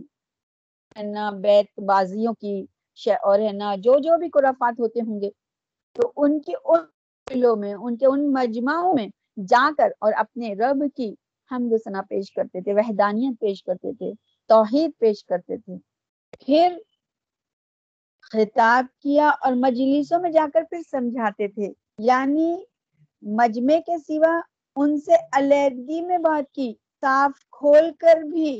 ہے 0.97 1.03
نا، 1.03 1.29
بیت 1.41 1.79
بازیوں 1.87 2.33
کی 2.33 2.63
اور 3.23 3.39
ہے 3.39 3.51
نا، 3.53 3.75
جو 3.83 3.97
جو 3.99 4.17
بھی 4.17 4.29
قرافات 4.29 4.79
ہوتے 4.79 4.99
ہوں 5.01 5.21
گے، 5.21 5.29
تو 5.95 6.11
ان 6.17 6.39
کی 6.39 6.53
ان 7.35 7.59
میں، 7.59 7.73
ان 7.73 7.97
کے 7.97 8.05
ان 8.05 8.33
مجمعوں 8.33 8.93
میں 8.93 9.07
جا 9.47 9.69
کر 9.77 9.89
اور 9.99 10.13
اپنے 10.15 10.53
رب 10.53 10.83
کی 10.95 11.13
حمد 11.51 11.73
ثنا 11.83 12.01
پیش 12.01 12.31
کرتے 12.31 12.61
تھے، 12.61 12.73
وحدانیت 12.73 13.39
پیش 13.39 13.63
کرتے 13.63 13.93
تھے، 13.93 14.11
توحید 14.47 14.91
پیش 14.99 15.25
کرتے 15.25 15.57
تھے۔ 15.57 15.75
پھر 16.45 16.77
خطاب 18.21 18.85
کیا 19.01 19.29
اور 19.29 19.53
مجلسوں 19.55 20.19
میں 20.19 20.31
جا 20.31 20.45
کر 20.53 20.63
پھر 20.69 20.81
سمجھاتے 20.91 21.47
تھے۔ 21.47 21.73
یعنی 21.97 22.55
مجمع 23.21 23.79
کے 23.79 23.97
سوا 23.97 24.41
ان 24.75 24.97
سے 24.97 25.11
علیحدگی 25.33 26.01
میں 26.01 26.17
بات 26.17 26.51
کی، 26.53 26.73
صاف 27.01 27.31
کھول 27.51 27.91
کر 27.99 28.21
بھی، 28.21 28.59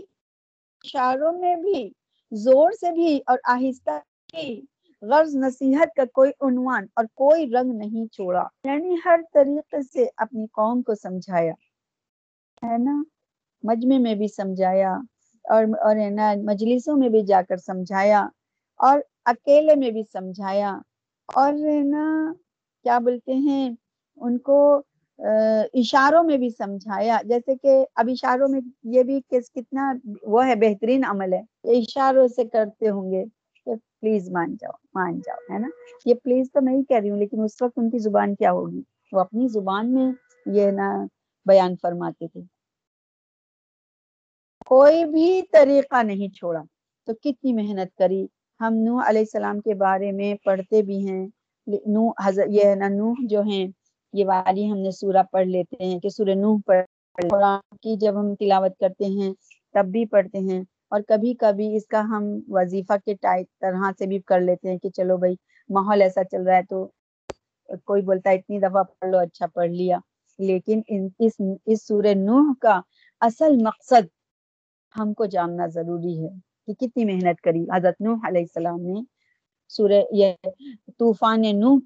اشاروں 0.84 1.32
میں 1.34 1.56
بھی، 1.56 1.90
زور 2.32 2.72
سے 2.72 2.92
بھی 2.92 3.20
اور 3.26 3.38
آہستہ 3.44 4.00
بھی 4.32 4.62
غرض 5.02 5.36
نصیحت 5.36 5.96
کا 5.96 6.04
کوئی 6.14 6.32
عنوان 6.42 6.86
اور 6.96 7.06
کوئی 7.16 7.50
رنگ 7.52 7.72
نہیں 7.74 8.06
چھوڑا۔ 8.14 8.44
یعنی 8.64 8.96
ہر 9.06 9.20
طریقے 9.34 9.82
سے 9.84 10.06
اپنی 10.18 10.46
قوم 10.54 10.82
کو 10.82 10.96
سمجھایا، 10.96 11.54
ہے 12.64 12.78
نا؟ 12.78 12.96
مجمع 13.64 13.98
میں 13.98 14.16
بھی 14.16 14.28
سمجھایا 14.28 14.94
اور 15.50 15.64
اور 15.80 15.96
ہے 15.96 16.10
نا، 16.10 16.34
مجلسوں 16.44 16.98
میں 16.98 17.10
بھی 17.10 17.22
جا 17.26 17.42
کر 17.50 17.58
سمجھایا 17.58 18.22
اور 18.80 19.00
اکیلے 19.26 19.76
میں 19.76 19.92
بھی 19.92 20.04
سمجھایا۔ 20.14 20.72
اور 21.36 21.54
ہے 21.54 21.80
نا، 21.84 22.06
کیا 22.84 23.00
بولتے 23.00 23.34
ہیں، 23.36 23.70
ان 24.18 24.38
کو 24.38 24.60
اشاروں 25.74 26.24
میں 26.24 26.38
بھی 26.38 26.50
سمجھایا۔ 26.50 27.18
جیسے 27.26 27.56
کہ 27.56 27.74
اب 27.96 28.10
اشاروں 28.12 28.48
میں 28.48 28.62
یہ 28.84 29.04
بھی 29.04 29.20
کتنا 29.30 29.94
وہ 30.24 30.46
ہے، 30.48 30.56
بہترین 30.56 31.06
عمل 31.06 31.34
ہے۔ 31.34 31.42
اشاروں 31.80 32.28
سے 32.28 32.44
کرتے 32.46 32.90
ہوں 32.90 33.12
گے۔ 33.12 33.24
تو 33.66 33.76
پلیز 33.76 34.30
مان 34.30 34.56
جاؤ 34.62 34.72
مان 34.94 35.20
جاؤ، 35.20 35.54
ہے 35.54 35.60
نا؟ 35.60 35.68
یہ 36.06 36.14
پلیز 36.14 36.52
تو 36.54 36.62
میں 36.62 36.74
ہی 36.74 36.84
کہہ 36.84 36.98
رہی 36.98 37.10
ہوں، 37.10 37.18
لیکن 37.18 37.44
اس 37.44 37.62
وقت 37.62 37.74
ان 37.78 37.90
کی 37.90 38.00
زبان 38.00 38.36
کیا 38.36 38.52
ہوگی؟ 38.52 38.82
وہ 39.12 39.20
اپنی 39.20 39.48
زبان 39.48 39.94
میں 39.94 40.12
یہ 40.46 40.72
نا 40.72 41.06
بیان 41.46 41.76
فرماتے 41.82 42.28
تھے۔ 42.28 42.42
کوئی 44.66 45.06
بھی 45.06 45.42
طریقہ 45.52 46.04
نہیں 46.04 46.36
چھوڑا۔ 46.36 46.62
تو 47.06 47.14
کتنی 47.14 47.54
محنت 47.54 47.98
کری۔ 47.98 48.28
ہم 48.60 48.74
نوح 48.74 49.02
علیہ 49.06 49.22
السلام 49.22 49.60
کے 49.60 49.74
بارے 49.74 50.12
میں 50.12 50.36
پڑھتے 50.46 50.82
بھی 50.82 51.08
ہیں۔ 51.08 51.28
نوح 51.68 52.12
حضرت 52.24 52.46
یہ 52.50 52.76
نا 52.76 52.88
نوح 52.88 53.16
جو 53.20 53.42
ہیں، 53.42 53.68
یہ 54.14 54.26
والی 54.26 54.72
ہم 54.72 54.78
نے 54.78 54.92
سورہ 54.92 55.24
پڑھ 55.32 55.48
لیتے 55.48 55.86
ہیں 55.86 56.00
کہ 56.00 56.10
سورہ 56.10 56.36
نوح 56.36 56.60
پڑھ 56.66 56.86
قرآن 57.30 57.78
کی 57.82 57.96
جب 57.96 58.20
ہم 58.20 58.36
تلاوت 58.36 58.72
کرتے 58.80 59.06
ہیں، 59.06 59.34
تب 59.74 59.86
بھی 59.86 60.06
پڑھتے 60.06 60.38
ہیں۔ 60.38 60.64
اور 60.92 61.02
کبھی 61.08 61.34
کبھی 61.40 61.76
اس 61.76 61.86
کا 61.88 62.00
ہم 62.10 62.24
وظیفہ 62.50 62.94
کے 63.06 63.14
ٹائپ 63.22 63.48
طرح 63.62 63.92
سے 64.00 64.06
بھی 64.08 64.20
کر 64.28 64.40
لیتے 64.42 64.70
ہیں 64.70 64.78
کہ 64.78 64.90
چلو 64.90 65.18
بھائی، 65.18 65.36
ماحول 65.70 66.02
ایسا 66.02 66.24
چل 66.24 66.44
رہا 66.48 66.56
ہے 66.58 66.64
تو 66.70 66.88
کوئی 67.86 68.02
بولتا 68.02 68.30
ہے 68.30 68.36
اتنی 68.36 68.60
دفعہ 68.60 68.84
پڑھ 68.84 69.10
لو 69.12 69.18
اچھا 69.20 69.48
پڑھ 69.54 69.70
لیا۔ 69.72 69.98
لیکن 70.40 70.82
اس 71.20 71.34
اس 71.66 71.88
سورہ 71.88 72.14
نوح 72.18 72.54
کا 72.62 72.80
اصل 73.22 73.56
مقصد 73.64 74.06
ہم 74.96 75.14
کو 75.14 75.26
جاننا 75.28 75.68
ضروری 75.74 76.18
ہے 76.20 76.30
کہ 76.68 76.74
کتنی 76.80 77.06
محنت 77.06 77.42
کری۔ 77.42 77.64
حضرت 77.76 78.02
نوح 78.02 78.28
علیہ 78.28 78.42
السلام 78.42 78.82
نے 78.84 79.02
سورہ 79.72 80.02
یہ 80.14 80.34
طوفان 81.00 81.42
نوح 81.60 81.80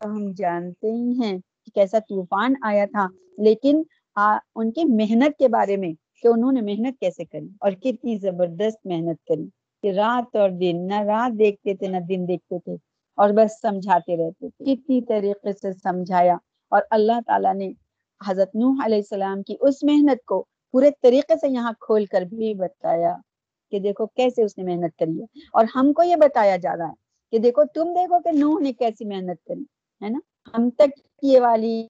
ہم 0.00 0.30
جانتے 0.36 0.90
ہی 0.92 1.12
ہیں 1.20 1.36
کہ 1.38 1.70
کیسا 1.74 1.98
طوفان 2.08 2.54
آیا 2.62 2.84
تھا، 2.92 3.06
لیکن 3.38 3.82
ان 4.16 4.70
کی 4.72 4.84
محنت 4.94 5.38
کے 5.38 5.48
بارے 5.48 5.76
میں 5.76 5.92
کہ 6.22 6.28
انہوں 6.28 6.52
نے 6.52 6.60
محنت 6.60 7.00
کیسے 7.00 7.24
کری 7.24 7.48
اور 7.60 7.72
کتنی 7.72 8.16
زبردست 8.16 8.86
محنت 8.86 9.26
کری 9.28 9.48
کہ 9.82 9.90
رات 9.90 10.36
اور 10.36 10.50
دن، 10.50 10.76
نہ 10.86 11.00
رات 11.00 11.38
دیکھتے 11.38 11.74
تھے، 11.74 11.88
نہ 11.88 11.96
دن 11.96 12.28
دیکھتے 12.28 12.58
تھے 12.58 12.76
اور 13.18 13.30
بس 13.30 13.60
سمجھاتے 13.62 14.16
رہتے 14.16 14.48
تھے۔ 14.48 14.76
کتنی 14.76 15.02
طریقے 15.02 15.52
سے 15.52 15.72
سمجھایا 15.72 16.36
اور 16.68 16.82
اللہ 16.90 17.20
تعالیٰ 17.26 17.54
نے 17.54 17.72
حضرت 18.26 18.54
نوح 18.54 18.84
علیہ 18.84 18.96
السلام 18.96 19.42
کی 19.42 19.56
اس 19.60 19.82
محنت 19.82 20.24
کو 20.24 20.44
پورے 20.72 20.90
طریقے 21.02 21.36
سے 21.36 21.48
یہاں 21.48 21.72
کھول 21.80 22.04
کر 22.04 22.22
بھی 22.22 22.54
بتایا 22.54 23.16
کہ 23.70 23.78
دیکھو 23.78 24.06
کیسے 24.06 24.42
اس 24.42 24.58
نے 24.58 24.64
محنت 24.64 24.98
کری 24.98 25.20
ہے۔ 25.20 25.24
اور 25.52 25.64
ہم 25.74 25.92
کو 25.92 26.02
یہ 26.02 26.16
بتایا 26.16 26.56
جا 26.56 26.76
رہا 26.76 26.88
ہے 26.88 26.94
کہ 27.32 27.38
دیکھو 27.38 27.62
تم 27.74 27.92
دیکھو 27.92 28.18
کہ 28.20 28.32
نوح 28.32 28.60
نے 28.60 28.72
کیسی 28.72 29.04
محنت 29.04 29.44
کری، 29.44 29.64
ہے 30.04 30.08
نا؟ 30.08 30.18
ہم 30.58 30.70
تک 30.70 31.00
یہ 31.22 31.40
والی، 31.40 31.86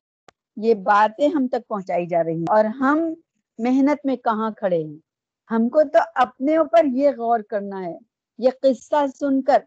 یہ 0.56 0.74
باتیں 0.74 1.28
ہم 1.28 1.48
تک 1.48 1.68
پہنچائی 1.68 2.06
جا 2.06 2.24
رہی 2.24 2.34
ہیں 2.34 2.44
اور 2.48 2.64
ہم 2.64 3.14
محنت 3.58 4.06
میں 4.06 4.16
کہاں 4.16 4.50
کھڑے 4.50 4.82
ہیں؟ 4.84 4.98
ہم 5.50 5.68
کو 5.68 5.82
تو 5.82 5.98
اپنے 6.14 6.56
اوپر 6.56 6.84
یہ 6.84 7.10
غور 7.10 7.40
کرنا 7.40 7.84
ہے، 7.84 7.96
یہ 8.38 8.50
قصہ 8.62 9.06
سن 9.20 9.42
کر، 9.42 9.58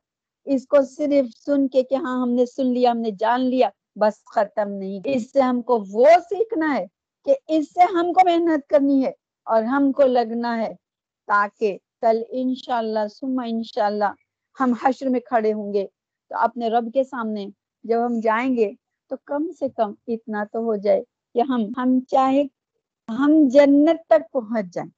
اس 0.45 0.67
کو 0.67 0.77
صرف 0.81 1.37
سن 1.45 1.67
کے 1.67 1.83
کہ 1.83 1.95
ہاں 1.95 2.21
ہم 2.21 2.29
نے 2.29 2.45
سن 2.45 2.73
لیا، 2.73 2.91
ہم 2.91 2.97
نے 2.97 3.11
جان 3.11 3.41
لیا، 3.41 3.69
بس 3.95 4.23
ختم 4.25 4.71
نہیں۔ 4.71 4.99
اس 5.05 5.31
سے 5.31 5.41
ہم 5.41 5.61
کو 5.61 5.83
وہ 5.91 6.05
سیکھنا 6.29 6.75
ہے 6.77 6.85
کہ 7.25 7.35
اس 7.47 7.73
سے 7.73 7.81
ہم 7.93 8.13
کو 8.13 8.21
محنت 8.25 8.67
کرنی 8.69 9.05
ہے 9.05 9.11
اور 9.43 9.63
ہم 9.63 9.91
کو 9.91 10.03
لگنا 10.03 10.57
ہے 10.57 10.73
تاکہ 11.27 11.77
کل 12.01 12.21
انشاءاللہ، 12.29 13.07
ثم 13.19 13.39
انشاءاللہ 13.45 14.11
ہم 14.59 14.73
حشر 14.83 15.09
میں 15.09 15.19
کھڑے 15.19 15.53
ہوں 15.53 15.73
گے۔ 15.73 15.85
تو 16.31 16.37
اپنے 16.37 16.69
رب 16.69 16.93
کے 16.93 17.03
سامنے 17.03 17.45
جب 17.83 18.05
ہم 18.05 18.19
جائیں 18.19 18.55
گے 18.57 18.71
تو 19.07 19.15
کم 19.25 19.51
سے 19.59 19.69
کم 19.69 19.93
اتنا 20.07 20.43
تو 20.51 20.59
ہو 20.59 20.75
جائے 20.75 21.01
کہ 21.35 21.41
ہم 21.41 21.61
ہم 21.77 21.99
چاہے 22.07 22.43
ہم 23.09 23.31
جنت 23.47 24.07
تک 24.07 24.31
پہنچ 24.31 24.65
جائیں۔ 24.73 24.89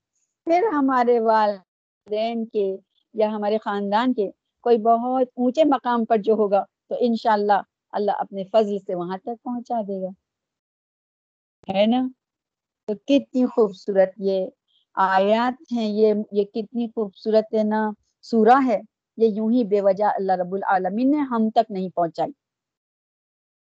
پھر 0.45 0.63
ہمارے 0.73 1.19
والدین 1.19 2.45
کے 2.45 2.77
یا 3.13 3.29
ہمارے 3.29 3.57
خاندان 3.57 4.13
کے 4.13 4.31
کوئی 4.61 4.77
بہت 4.77 5.27
اونچے 5.35 5.63
مقام 5.63 6.05
پر 6.05 6.17
جو 6.17 6.33
ہوگا 6.33 6.65
تو 6.89 6.95
انشاءاللہ 6.99 7.61
اللہ 7.91 8.11
اپنے 8.11 8.43
فضل 8.43 8.79
سے 8.79 8.95
وہاں 8.95 9.17
تک 9.17 9.43
پہنچا 9.43 9.81
دے 9.81 10.01
گا۔ 10.01 10.09
ہے 11.71 11.85
نا؟ 11.85 12.07
تو 12.87 12.93
کتنی 12.95 13.45
خوبصورت 13.45 14.09
یہ 14.17 14.47
آیات 14.95 15.71
ہیں، 15.71 15.87
یہ 15.87 16.13
یہ 16.31 16.43
کتنی 16.43 16.87
خوبصورت 16.87 17.53
ہے 17.53 17.63
نا۔ 17.63 17.91
سورہ 18.21 18.65
ہے، 18.65 18.81
یہ 19.17 19.27
یوں 19.27 19.51
ہی 19.51 19.63
بے 19.63 19.81
وجہ 19.81 20.03
اللہ 20.03 20.31
رب 20.31 20.53
العالمین 20.53 21.11
نے 21.11 21.17
ہم 21.17 21.49
تک 21.49 21.71
نہیں 21.71 21.89
پہنچائی۔ 21.89 22.31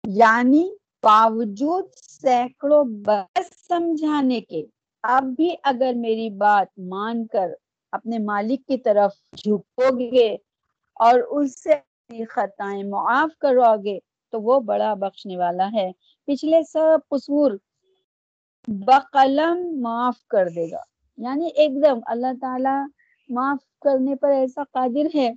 یعنی 0.08 0.70
باوجود 1.02 1.84
سینکڑوں 1.96 2.84
بس 3.04 3.46
سمجھانے 3.68 4.40
کے 4.40 4.62
اب 5.04 5.24
بھی 5.36 5.48
اگر 5.62 5.92
میری 5.96 6.28
بات 6.36 6.68
مان 6.88 7.26
کر 7.26 7.50
اپنے 7.92 8.18
مالک 8.20 8.66
کی 8.66 8.78
طرف 8.78 9.12
جھکو 9.36 9.88
گے 9.98 10.28
اور 10.96 11.20
اس 11.32 11.62
سے 11.62 11.74
خطائیں 12.26 12.82
معاف 12.84 13.38
کرو 13.38 13.74
گے 13.84 13.98
تو 14.32 14.40
وہ 14.40 14.60
بڑا 14.60 14.92
بخشنے 14.94 15.36
والا 15.36 15.68
ہے۔ 15.72 15.90
پچھلے 16.28 16.62
سب 16.64 17.08
قصور 17.08 17.50
بقلم 18.86 19.58
معاف 19.80 20.24
کر 20.26 20.48
دے 20.48 20.70
گا۔ 20.70 20.82
یعنی 21.18 21.48
ایک 21.54 21.82
دم 21.82 21.98
اللہ 22.06 22.32
تعالی 22.40 22.76
معاف 23.28 23.58
کرنے 23.80 24.14
پر 24.14 24.30
ایسا 24.32 24.62
قادر 24.72 25.06
ہے۔ 25.14 25.30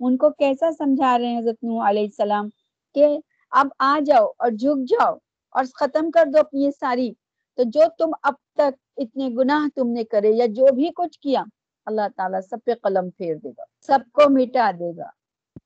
ان 0.00 0.16
کو 0.16 0.30
کیسا 0.32 0.70
سمجھا 0.72 1.18
رہے 1.18 1.26
ہیں 1.26 1.38
حضرت 1.38 1.62
نو 1.62 1.88
علیہ 1.88 2.04
السلام 2.04 2.48
کہ 2.94 3.06
اب 3.50 3.68
آ 3.78 3.98
جاؤ 4.06 4.26
اور 4.36 4.50
جھک 4.50 4.88
جاؤ 4.88 5.14
اور 5.50 5.64
ختم 5.74 6.10
کر 6.10 6.24
دو 6.34 6.38
اپنی 6.38 6.64
یہ 6.64 6.70
ساری۔ 6.70 7.12
تو 7.54 7.62
جو 7.66 7.80
تم 7.98 8.10
اب 8.22 8.34
تک 8.54 8.76
اتنے 8.96 9.28
گناہ 9.28 9.68
تم 9.74 9.88
نے 9.88 10.04
کرے 10.04 10.28
یا 10.28 10.46
جو 10.46 10.74
بھی 10.74 10.90
کچھ 10.96 11.18
کیا، 11.18 11.42
اللہ 11.86 12.00
تعالیٰ 12.16 12.40
سب 12.40 12.56
پہ 12.64 12.74
قلم 12.74 13.10
پھیر 13.10 13.34
دے 13.34 13.50
گا، 13.50 13.62
سب 13.86 13.98
کو 14.12 14.22
مٹا 14.30 14.70
دے 14.70 14.96
گا، 14.96 15.08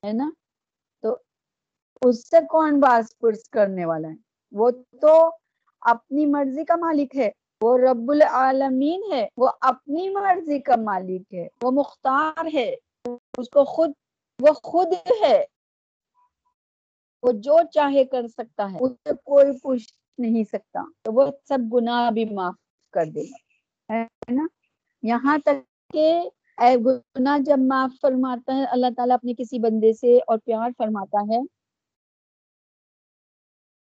ہے 0.07 0.13
نا؟ 0.13 0.31
تو 1.03 1.17
اس 2.03 2.29
سے 2.29 2.37
کون 2.51 2.81
باز 2.81 3.19
پرس 3.19 3.49
کرنے 3.49 3.85
والا 3.85 4.09
ہے؟ 4.09 4.15
وہ 4.53 4.71
تو 5.01 5.31
اپنی 5.81 6.27
مرضی 6.27 6.65
کا 6.65 6.77
مالک 6.77 7.17
ہے، 7.17 7.31
وہ 7.61 7.79
رب 7.79 8.11
العالمین 8.11 9.03
ہے، 9.13 9.29
وہ 9.37 9.49
اپنی 9.61 10.09
مرضی 10.09 10.59
کا 10.59 10.77
مالک 10.77 11.35
ہے، 11.35 11.49
وہ 11.63 11.71
مختار 11.71 12.47
ہے، 12.55 12.75
اس 13.39 13.51
کو 13.51 13.65
خود، 13.65 13.91
وہ 14.43 14.53
خود 14.53 14.93
ہے۔ 15.23 15.45
وہ 17.25 17.33
جو 17.33 17.59
چاہے 17.73 18.05
کر 18.05 18.29
سکتا 18.29 18.73
ہے 18.73 18.79
اس 18.81 18.93
سے 18.93 19.15
کوئی 19.25 19.59
پوچھ 19.63 19.93
نہیں 20.19 20.45
سکتا۔ 20.45 20.81
تو 21.03 21.13
وہ 21.13 21.27
سب 21.49 21.59
گناہ 21.75 22.11
بھی 22.11 22.25
معاف 22.25 22.55
کر 22.93 23.05
دے 23.15 23.23
گا۔ 23.23 23.39
ہے 23.93 24.03
نا؟ 24.35 24.47
یہاں 25.03 25.39
تک 25.39 25.59
کہ 25.93 26.29
اے 26.59 26.77
گناہ 26.77 27.39
جب 27.39 27.59
معاف 27.69 28.01
فرماتا 28.01 28.57
ہے، 28.57 28.65
اللہ 28.65 28.87
تعالیٰ 28.97 29.15
اپنے 29.15 29.35
کسی 29.35 29.59
بندے 29.59 29.93
سے 29.93 30.19
اور 30.27 30.39
پیار 30.39 30.71
فرماتا 30.79 31.19
ہے، 31.33 31.41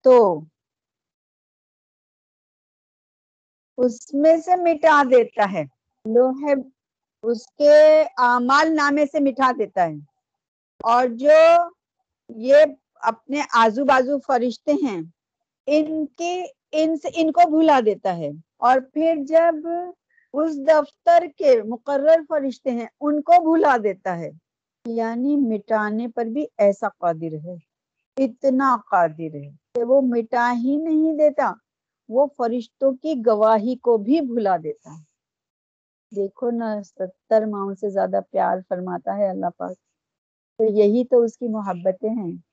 تو 0.04 0.40
اس 3.78 4.14
میں 4.14 4.36
سے 4.36 4.56
مٹا 4.56 5.02
دیتا 5.10 5.52
ہے۔ 5.52 5.64
لوہے 6.04 6.54
اس 7.22 7.46
کے 7.46 8.02
اعمال 8.16 8.76
نامے 8.76 9.06
سے 9.06 9.20
مٹا 9.20 9.50
دیتا 9.58 9.82
ہے۔ 9.82 9.94
اور 10.84 11.04
جو 11.08 11.38
یہ 12.28 12.56
اپنے 13.02 13.40
آزو 13.54 13.84
بازو 13.84 14.18
فرشتے 14.26 14.72
ہیں، 14.72 15.02
ان 15.66 16.06
کی 16.06 16.42
ان 16.72 16.96
سے، 16.96 17.08
ان 17.14 17.32
کو 17.32 17.58
بھلا 17.58 17.80
دیتا 17.86 18.16
ہے۔ 18.16 18.30
اور 18.56 18.80
پھر 18.94 19.14
جب 19.28 19.54
اس 20.32 20.56
دفتر 20.56 21.24
کے 21.38 21.62
مقرر 21.62 22.20
فرشتے 22.28 22.70
ہیں، 22.70 22.86
ان 23.00 23.22
کو 23.22 23.52
بھلا 23.52 23.76
دیتا 23.82 24.18
ہے۔ 24.18 24.30
یعنی 24.86 25.36
مٹانے 25.36 26.08
پر 26.08 26.24
بھی 26.24 26.46
ایسا 26.58 26.88
قادر 26.88 27.34
ہے، 27.44 27.54
اتنا 28.24 28.76
قادر 28.90 29.34
ہے 29.34 29.50
کہ 29.74 29.84
وہ 29.84 30.00
مٹا 30.00 30.52
ہی 30.56 30.76
نہیں 30.76 31.12
دیتا، 31.12 31.52
وہ 32.08 32.26
فرشتوں 32.36 32.92
کی 32.92 33.14
گواہی 33.26 33.76
کو 33.76 33.98
بھی 33.98 34.20
بھلا 34.20 34.56
دیتا۔ 34.56 34.98
ہے 34.98 35.10
دیکھو 36.16 36.50
نا، 36.50 36.82
ستر 36.82 37.46
ماؤں 37.46 37.74
سے 37.74 37.88
زیادہ 37.88 38.20
پیار 38.30 38.58
فرماتا 38.68 39.16
ہے 39.16 39.30
اللہ 39.30 39.46
پاک۔ 39.56 39.76
تو 40.58 40.64
یہی 40.64 41.04
تو 41.04 41.22
اس 41.22 41.38
کی 41.38 41.48
محبتیں 41.48 42.10
ہیں۔ 42.10 42.49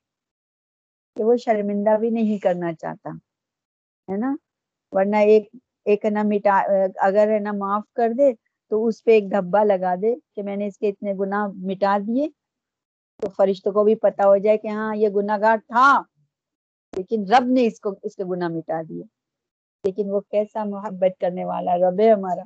کہ 1.17 1.23
وہ 1.23 1.35
شرمندہ 1.37 1.97
بھی 1.99 2.09
نہیں 2.09 2.37
کرنا 2.39 2.73
چاہتا، 2.73 3.09
ہے 4.07 4.17
نا؟ 4.17 4.35
ورنہ 4.93 5.17
ایک 5.31 5.47
ایک 5.85 6.05
نا 6.13 6.21
مٹا، 6.23 6.57
اگر 7.07 7.27
ہے 7.31 7.39
نا 7.39 7.51
معاف 7.57 7.83
کر 7.97 8.11
دے 8.17 8.31
تو 8.71 8.85
اس 8.85 9.03
پہ 9.03 9.11
ایک 9.11 9.31
دھبا 9.31 9.63
لگا 9.63 9.93
دے 10.01 10.13
کہ 10.35 10.43
میں 10.43 10.55
نے 10.55 10.67
اس 10.67 10.77
کے 10.77 10.89
اتنے 10.89 11.13
گناہ 11.19 11.47
مٹا 11.67 11.97
دیے۔ 12.07 12.27
تو 13.19 13.29
فرشتوں 13.37 13.71
کو 13.73 13.83
بھی 13.83 13.95
پتا 14.01 14.27
ہو 14.27 14.37
جائے 14.37 14.57
کہ 14.57 14.67
ہاں 14.67 14.95
یہ 14.95 15.09
گناہ 15.15 15.37
گار 15.41 15.57
تھا، 15.67 15.87
لیکن 16.93 17.23
رب 17.31 17.45
نے 17.55 17.65
اس 17.67 17.79
کو، 17.79 17.93
اس 18.03 18.15
کے 18.15 18.23
گناہ 18.31 18.49
مٹا 18.49 18.81
دیے۔ 18.89 19.03
لیکن 19.83 20.09
وہ 20.11 20.19
کیسا 20.31 20.63
محبت 20.63 21.19
کرنے 21.21 21.45
والا 21.45 21.77
رب 21.77 21.99
ہے 21.99 22.11
ہمارا، 22.11 22.43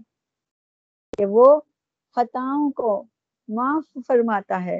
کہ 1.17 1.25
وہ 1.25 1.45
خطاؤں 2.17 2.71
کو 2.71 2.91
معاف 3.49 3.97
فرماتا 4.07 4.63
ہے۔ 4.65 4.79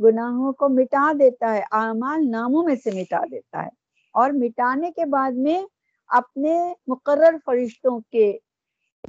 گناہوں 0.00 0.52
کو 0.52 0.68
مٹا 0.68 1.12
دیتا 1.20 1.54
ہے، 1.54 1.62
اعمال 1.72 2.30
ناموں 2.30 2.64
میں 2.64 2.74
سے 2.74 2.90
مٹا 2.94 3.24
دیتا 3.30 3.62
ہے۔ 3.62 3.68
اور 4.12 4.30
مٹانے 4.30 4.90
کے 4.90 5.04
بعد 5.04 5.30
میں 5.30 5.62
اپنے 6.06 6.74
مقرر 6.86 7.36
فرشتوں 7.44 8.00
کے 8.00 8.38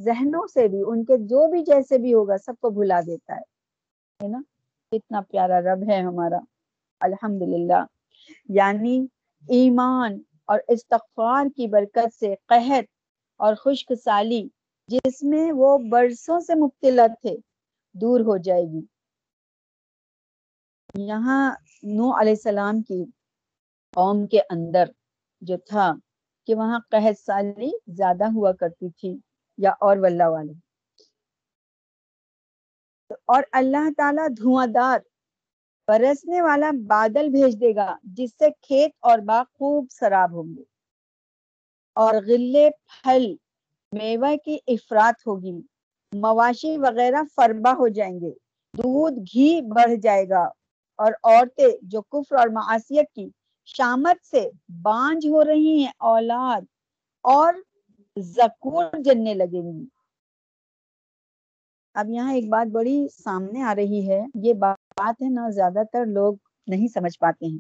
ذہنوں 0.02 0.48
سے 0.48 0.68
بھی، 0.68 0.84
ان 0.86 1.06
کے 1.06 1.18
جو 1.18 1.52
بھی 1.52 1.64
جیسے 1.64 1.98
بھی 1.98 2.14
ہوگا، 2.14 2.38
سب 2.38 2.54
کو 2.62 2.70
بھلا 2.70 3.02
دیتا 3.02 3.36
ہے۔ 3.36 4.28
نا؟ 4.28 4.42
اتنا 4.92 5.22
پیارا 5.22 5.62
رب 5.62 5.90
ہے 5.90 6.02
ہمارا۔ 6.02 6.38
الحمدللہ۔ 7.00 7.86
یعنی 8.50 9.06
ایمان 9.50 10.20
اور 10.46 10.60
استغفار 10.68 11.46
کی 11.56 11.68
برکت 11.68 12.20
سے، 12.20 12.36
قحط 12.48 12.84
اور 13.38 13.56
خشک 13.56 13.92
سالی، 14.04 14.48
جس 14.88 15.24
میں 15.24 15.52
وہ 15.52 15.78
برسوں 15.78 16.40
سے 16.40 16.56
مبتلا 16.56 17.08
تھے، 17.08 17.36
دور 17.94 18.20
ہو 18.20 18.38
جائے 18.38 18.64
گی۔ 18.64 18.82
یہاں 21.00 21.52
نو 21.84 22.20
علیہ 22.20 22.32
السلام 22.32 22.82
کی 22.82 23.06
قوم 23.96 24.28
کے 24.28 24.40
اندر 24.50 24.86
جو 25.42 25.58
تھا 25.58 25.94
کہ 26.48 26.56
وہاں 26.56 26.80
قحط 26.90 27.20
سالی 27.20 27.72
زیادہ 27.88 28.24
ہوا 28.24 28.52
کرتی 28.52 28.90
تھی 28.90 29.18
یا 29.58 29.72
اور 29.80 29.98
واللہ 29.98 30.28
والے۔ 30.28 30.54
اور 33.26 33.44
اللہ 33.52 33.90
تعالیٰ 33.98 34.28
دھواں 34.38 34.68
دار، 34.68 35.00
برسنے 35.88 36.42
والا 36.42 36.72
بادل 36.88 37.30
بھیج 37.30 37.62
دے 37.62 37.76
گا، 37.76 37.98
جس 38.04 38.30
سے 38.40 38.52
کھیت 38.62 38.92
اور 39.00 39.20
باغ 39.20 39.44
خوب 39.54 39.86
سراب 39.92 40.32
ہوں 40.34 40.58
گے۔ 40.58 40.64
اور 41.96 42.14
غلے 42.14 42.70
پھل، 42.70 43.36
میوہ 43.92 44.36
کی 44.46 44.58
افراد 44.68 45.14
ہوگی 45.28 45.52
مواشی 46.14 46.78
وغیرہ 46.78 47.22
فربا 47.36 47.72
ہو 47.72 47.88
جائیں 47.88 48.20
گے۔ 48.22 48.32
دودھ، 48.78 49.20
گھی 49.20 49.62
بڑھ 49.62 49.96
جائے 50.04 50.30
گا۔ 50.30 50.63
اور 51.00 51.12
عورتیں 51.24 51.68
جو 51.82 52.02
کفر 52.02 52.36
اور 52.36 52.48
معاشیت 52.48 53.12
کی 53.16 53.28
شامت 53.68 54.26
سے 54.26 54.48
بانج 54.84 55.28
ہو 55.28 55.44
رہی 55.46 55.84
ہیں، 55.84 55.92
اولاد 56.06 56.62
اور 57.26 57.54
زکور 58.18 58.86
جننے 59.06 59.34
لگیں 59.34 59.62
گی 59.64 59.86
اب 61.96 62.10
یہاں 62.10 62.34
ایک 62.34 62.50
بات 62.50 62.68
بڑی 62.68 62.96
سامنے 63.14 63.62
آ 63.62 63.74
رہی 63.76 64.08
ہے۔ 64.10 64.20
یہ 64.44 64.54
بات 64.54 65.22
ہے 65.22 65.30
نا، 65.30 65.50
زیادہ 65.50 65.84
تر 65.94 66.06
لوگ 66.06 66.36
نہیں 66.68 66.88
سمجھ 66.88 67.18
پاتے 67.20 67.46
ہیں 67.46 67.58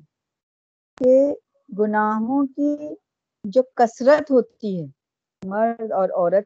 کہ 1.01 1.33
گناہوں 1.69 2.45
کی 2.47 2.75
جو 3.45 3.61
کثرت 3.75 4.31
ہوتی 4.31 4.79
ہے، 4.79 4.85
مرد 5.43 5.91
اور 5.91 6.09
عورت 6.09 6.45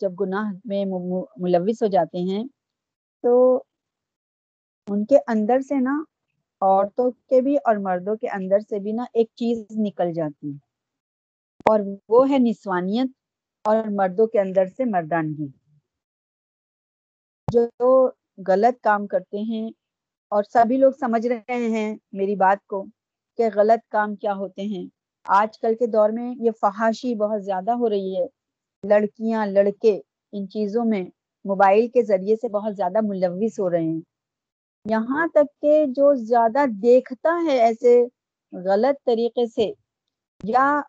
جب 0.00 0.12
گناہ 0.20 0.52
میں 0.64 0.84
ملوث 0.84 1.82
ہو 1.82 1.86
جاتے 1.88 2.18
ہیں 2.30 2.44
تو 3.24 3.32
ان 4.88 5.04
کے 5.04 5.18
اندر 5.26 5.60
سے 5.60 5.80
نا 5.80 6.02
عورتوں 6.62 7.10
کے 7.10 7.40
بھی 7.40 7.56
اور 7.64 7.76
مردوں 7.76 8.16
کے 8.16 8.28
اندر 8.28 8.58
سے 8.58 8.78
بھی 8.78 8.92
نا 8.92 9.04
ایک 9.12 9.28
چیز 9.34 9.64
نکل 9.78 10.12
جاتی 10.12 10.50
ہے۔ 10.50 10.56
اور 11.66 11.80
وہ 12.08 12.30
ہے 12.30 12.38
نسوانیت 12.38 13.10
اور 13.64 13.76
مردوں 13.90 14.26
کے 14.26 14.40
اندر 14.40 14.66
سے 14.66 14.84
مردانگی۔ 14.84 15.48
جو 17.48 18.10
غلط 18.48 18.80
کام 18.80 19.06
کرتے 19.06 19.38
ہیں 19.38 19.70
اور 20.32 20.42
سبھی 20.42 20.76
لوگ 20.76 20.92
سمجھ 21.00 21.26
رہے 21.26 21.56
ہیں 21.68 21.96
میری 22.12 22.36
بات 22.36 22.66
کو 22.66 22.84
کہ 23.38 23.48
غلط 23.54 23.88
کام 23.88 24.14
کیا 24.16 24.34
ہوتے 24.34 24.62
ہیں۔ 24.62 24.86
آج 25.26 25.58
کل 25.58 25.74
کے 25.74 25.86
دور 25.86 26.10
میں 26.10 26.34
یہ 26.40 26.50
فحاشی 26.60 27.14
بہت 27.14 27.44
زیادہ 27.44 27.70
ہو 27.70 27.88
رہی 27.90 28.16
ہے۔ 28.16 28.26
لڑکیاں، 28.84 29.46
لڑکے 29.46 30.00
ان 30.32 30.48
چیزوں 30.48 30.84
میں 30.84 31.02
موبائل 31.44 31.88
کے 31.88 32.02
ذریعے 32.02 32.36
سے 32.36 32.48
بہت 32.48 32.76
زیادہ 32.76 32.98
ملوث 33.02 33.60
ہو 33.60 33.70
رہے 33.70 33.82
ہیں۔ 33.82 34.00
یہاں 34.86 35.26
تک 35.34 35.60
کہ 35.62 35.84
جو 35.96 36.12
زیادہ 36.18 36.64
دیکھتا 36.82 37.36
ہے 37.46 37.58
ایسے 37.62 38.02
غلط 38.52 39.04
طریقے 39.06 39.46
سے، 39.46 39.70
یا 40.44 40.80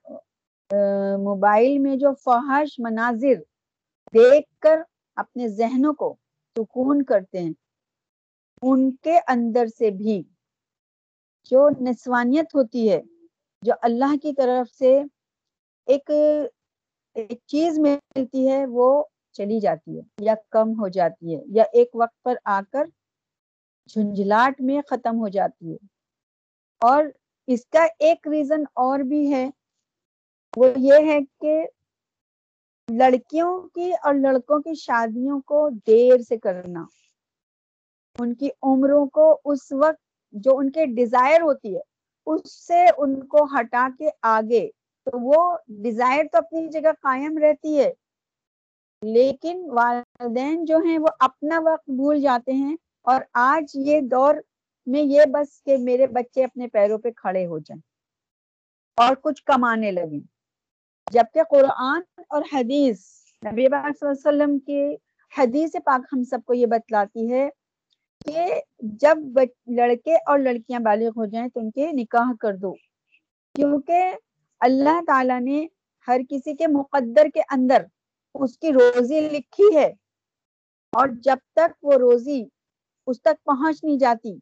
موبائل 1.20 1.78
میں 1.80 1.96
جو 1.98 2.12
فحش 2.24 2.80
مناظر 2.80 3.42
دیکھ 4.14 4.48
کر 4.62 4.82
اپنے 5.18 5.48
ذہنوں 5.50 5.94
کو 5.94 6.14
سکون 6.56 7.04
کرتے 7.04 7.40
ہیں، 7.40 7.54
ان 8.62 8.90
کے 9.04 9.18
اندر 9.28 9.68
سے 9.78 9.90
بھی 9.92 10.22
جو 11.52 11.68
نسوانیت 11.82 12.56
ہوتی 12.56 12.90
ہے، 12.90 13.02
جو 13.64 13.74
اللہ 13.82 14.16
کی 14.22 14.34
طرف 14.34 14.70
سے 14.70 14.98
ایک 15.88 16.12
ایک 17.16 17.40
چیز 17.48 17.80
ملتی 17.80 18.48
ہے، 18.50 18.66
وہ 18.68 19.04
چلی 19.36 19.60
جاتی 19.60 19.98
ہے 19.98 20.26
یا 20.26 20.34
کم 20.52 20.72
ہو 20.80 20.88
جاتی 20.90 21.36
ہے، 21.36 21.42
یا 21.50 21.64
ایک 21.74 21.96
وقت 21.96 22.22
پر 22.24 22.36
آ 22.46 22.60
کر 22.72 22.86
جھنجھلاٹ 23.88 24.62
میں 24.62 24.82
ختم 24.90 25.20
ہو 25.20 25.28
جاتی 25.28 25.72
ہے۔ 25.72 25.78
اور 26.80 27.04
اس 27.48 27.66
کا 27.66 27.88
ایک 28.00 28.28
ریزن 28.28 28.64
اور 28.74 29.00
بھی 29.00 29.34
ہے۔ 29.34 29.50
وہ 30.58 30.68
یہ 30.78 30.94
ہے 30.94 31.20
کہ 31.42 31.68
لڑکیوں 32.92 33.62
کی 33.62 33.92
اور 33.94 34.14
لڑکوں 34.14 34.60
کی 34.60 34.76
شادیوں 34.76 35.42
کو 35.42 35.70
دیر 35.88 36.22
سے 36.22 36.38
کرنا۔ 36.38 36.86
ان 38.20 38.34
کی 38.34 38.50
عمروں 38.64 39.06
کو 39.06 39.40
اس 39.46 39.72
وقت 39.72 40.02
جو 40.32 40.58
ان 40.58 40.72
کے 40.72 40.86
ڈیزائر 40.86 41.42
ہوتی 41.42 41.76
ہے، 41.76 41.82
اس 42.26 42.68
سے 42.68 42.86
ان 42.98 43.28
کو 43.28 43.44
ہٹا 43.44 43.90
کے 44.00 44.10
آگے۔ 44.22 44.70
تو 45.06 45.20
وہ 45.22 45.58
ڈیزائر 45.68 46.24
تو 46.32 46.38
اپنی 46.38 46.68
جگہ 46.68 46.92
قائم 47.02 47.38
رہتی 47.38 47.80
ہے، 47.80 47.94
لیکن 49.02 49.70
والدین 49.72 50.66
جو 50.66 50.78
ہیں 50.78 50.98
وہ 50.98 51.08
اپنا 51.20 51.60
وقت 51.66 51.90
بھول 51.90 52.22
جاتے 52.22 52.52
ہیں۔ 52.52 52.76
اور 53.06 53.22
آج 53.34 53.72
یہ 53.76 54.02
دور 54.02 54.36
میں 54.88 55.02
یہ 55.02 55.26
بس 55.32 55.64
کہ 55.64 55.78
میرے 55.78 56.08
بچے 56.08 56.44
اپنے 56.44 56.68
پیروں 56.68 56.98
پہ 56.98 57.12
کھڑے 57.12 57.46
ہو 57.46 57.60
جائیں 57.60 57.82
اور 58.98 59.16
کچھ 59.16 59.44
کمانے 59.44 59.92
لگیں۔ 59.92 60.20
جبکہ 61.12 61.44
قرآن 61.50 62.02
اور 62.30 62.42
حدیث، 62.54 63.00
نبی 63.44 63.66
صلی 63.66 63.76
اللہ 63.76 63.88
علیہ 63.88 64.12
وسلم 64.12 64.58
کی 64.60 64.96
حدیث 65.34 65.76
پاک 65.86 66.06
ہم 66.14 66.24
سب 66.24 66.40
کو 66.46 66.54
یہ 66.54 66.66
بتلاتی 66.66 67.32
ہے 67.32 67.50
کہ 68.26 68.46
جب 68.80 69.18
لڑکے 69.68 70.16
اور 70.16 70.40
لڑکیاں 70.40 70.80
بالغ 70.80 71.10
ہو 71.18 71.26
جائیں 71.26 71.48
تو 71.48 71.60
ان 71.60 71.72
کے 71.72 71.92
نکاح 71.92 72.34
کر 72.40 72.56
دو۔ 72.56 72.74
کیونکہ 73.56 74.16
اللہ 74.62 75.02
تعالیٰ 75.08 75.40
نے 75.42 75.66
ہر 76.08 76.22
کسی 76.30 76.56
کے 76.56 76.68
مقدر 76.68 77.28
کے 77.34 77.42
اندر 77.50 77.84
اس 78.36 78.58
کی 78.58 78.74
روزی 78.74 79.20
لکھی 79.30 79.76
ہے 79.76 79.92
اور 80.94 81.08
جب 81.24 81.38
تک 81.54 81.84
وہ 81.84 81.94
روزی 81.94 82.44
اس 83.08 83.22
تک 83.22 83.44
پہنچ 83.44 83.84
نہیں 83.84 83.98
جاتی۔ 83.98 84.34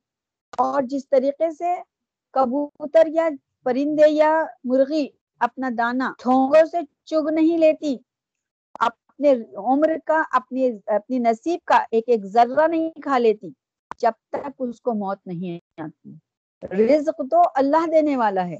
اور 0.57 0.81
جس 0.83 1.09
طریقے 1.09 1.51
سے 1.51 1.73
کبوتر 2.33 3.07
یا 3.07 3.29
پرندے 3.63 4.09
یا 4.09 4.31
مرغی 4.63 5.07
اپنا 5.39 5.69
دانا 5.77 6.13
ٹھونگوں 6.19 6.65
سے 6.65 6.77
چگ 7.05 7.29
نہیں 7.33 7.57
لیتی، 7.57 7.95
اپنے 8.79 9.33
عمر 9.55 9.95
کا، 10.05 10.23
اپنی 10.31 10.71
اپنی 10.85 11.19
نصیب 11.19 11.59
کا 11.65 11.83
ایک 11.91 12.03
ایک 12.07 12.25
ذرہ 12.25 12.67
نہیں 12.67 13.01
کھا 13.01 13.17
لیتی 13.17 13.49
جب 13.99 14.11
تک 14.29 14.49
اس 14.59 14.81
کو 14.81 14.93
موت 14.93 15.27
نہیں 15.27 15.81
آتی۔ 15.81 16.13
رزق 16.85 17.21
تو 17.31 17.41
اللہ 17.55 17.85
دینے 17.91 18.17
والا 18.17 18.47
ہے۔ 18.47 18.57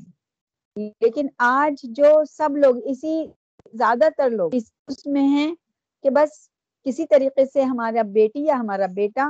لیکن 1.02 1.28
آج 1.38 1.74
جو 1.84 2.24
سب 2.32 2.58
لوگ، 2.58 2.76
اسی 2.86 3.26
زیادہ 3.74 4.08
تر 4.18 4.30
لوگ 4.30 4.52
اس 4.88 5.06
میں 5.06 5.28
ہیں 5.28 5.56
کہ 6.04 6.10
بس 6.10 6.50
کسی 6.86 7.06
طریقے 7.06 7.46
سے 7.46 7.62
ہمارا 7.62 8.02
بیٹی 8.02 8.46
یا 8.46 8.56
ہمارا 8.56 8.86
بیٹا 8.86 9.30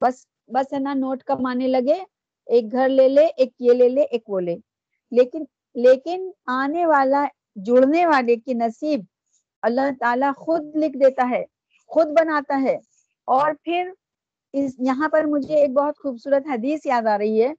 بس 0.00 0.26
بس 0.46 0.72
ہے 0.72 0.78
نا، 0.78 0.94
نوٹ 0.94 1.22
کمانے 1.22 1.68
لگے، 1.68 2.04
ایک 2.46 2.72
گھر 2.72 2.88
لے 2.88 3.08
لے، 3.08 3.26
ایک 3.36 3.52
یہ 3.58 3.72
لے 3.72 3.88
لے، 3.88 4.02
ایک 4.02 4.30
وہ 4.30 4.40
لے۔ 4.40 4.56
لیکن 5.10 5.44
لیکن 5.74 6.30
آنے 6.46 6.86
والا، 6.86 7.26
جڑنے 7.56 8.06
والے 8.06 8.36
کی 8.36 8.54
نصیب 8.54 9.00
اللہ 9.62 9.90
تعالیٰ 10.00 10.30
خود 10.36 10.76
لکھ 10.76 10.96
دیتا 10.98 11.30
ہے، 11.30 11.44
خود 11.86 12.06
بناتا 12.06 12.62
ہے۔ 12.62 12.76
اور 13.24 13.52
پھر 13.64 13.90
اس، 14.52 14.74
یہاں 14.78 15.08
پر 15.08 15.24
مجھے 15.24 15.54
ایک 15.54 15.70
بہت 15.70 15.98
خوبصورت 16.02 16.46
حدیث 16.46 16.86
یاد 16.86 17.06
آ 17.06 17.18
رہی 17.18 17.42
ہے 17.42 17.52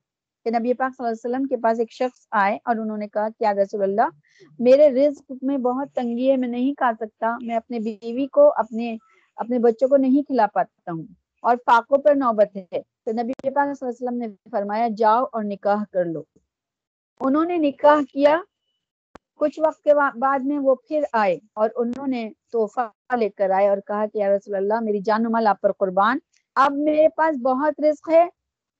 کہ 0.45 0.51
نبی 0.59 0.73
پاک 0.73 0.91
صلی 0.97 1.05
اللہ 1.05 1.15
علیہ 1.15 1.29
وسلم 1.29 1.47
کے 1.47 1.57
پاس 1.57 1.79
ایک 1.79 1.91
شخص 1.91 2.27
آئے 2.31 2.57
اور 2.65 2.75
انہوں 2.75 2.97
نے 2.97 3.07
کہا، 3.07 3.29
کیا 3.29 3.53
رسول 3.53 3.83
اللہ، 3.83 4.09
میرے 4.59 4.89
رزق 4.89 5.31
میں 5.41 5.57
بہت 5.57 5.87
تنگی 5.95 6.31
ہے 6.31 6.37
میں 6.37 6.47
نہیں 6.47 6.73
کھا 6.73 6.91
سکتا، 6.99 7.35
میں 7.41 7.55
اپنے 7.55 7.79
بیوی 7.79 8.27
کو، 8.27 8.51
اپنے 8.55 8.97
اپنے 9.35 9.59
بچوں 9.59 9.87
کو 9.87 9.97
نہیں 9.97 10.23
کھلا 10.23 10.47
پاتا 10.53 10.91
ہوں۔ 10.91 11.03
اور 11.41 11.55
فاقوں 11.65 11.97
پر 11.97 12.15
نوبت 12.15 12.55
ہے۔ 12.55 12.81
تو 13.05 13.11
نبی 13.11 13.49
پاک 13.49 13.77
صلی 13.77 13.87
اللہ 13.87 13.87
علیہ 13.87 13.87
وسلم 13.87 14.17
نے 14.17 14.27
فرمایا، 14.51 14.87
جاؤ 14.97 15.25
اور 15.31 15.43
نکاح 15.43 15.83
کر 15.91 16.05
لو۔ 16.05 16.23
انہوں 17.19 17.45
نے 17.45 17.57
نکاح 17.57 18.01
کیا۔ 18.13 18.41
کچھ 19.35 19.59
وقت 19.59 19.83
کے 19.83 19.93
بعد 20.19 20.39
میں 20.39 20.59
وہ 20.59 20.75
پھر 20.75 21.03
آئے 21.13 21.39
اور 21.53 21.69
انہوں 21.75 22.07
نے 22.07 22.29
تحفہ 22.53 23.15
لے 23.15 23.29
کر 23.29 23.49
آئے 23.49 23.69
اور 23.69 23.77
کہا 23.77 24.05
کہ، 24.05 24.17
یا 24.17 24.29
رسول 24.29 24.55
اللہ، 24.55 24.79
میری 24.81 24.99
جان 24.99 25.25
و 25.25 25.29
مال 25.29 25.47
آپ 25.47 25.61
پر 25.61 25.71
قربان۔ 25.71 26.17
اب 26.55 26.71
میرے 26.71 27.09
پاس 27.09 27.35
بہت 27.41 27.73
رزق 27.79 28.09
ہے 28.09 28.29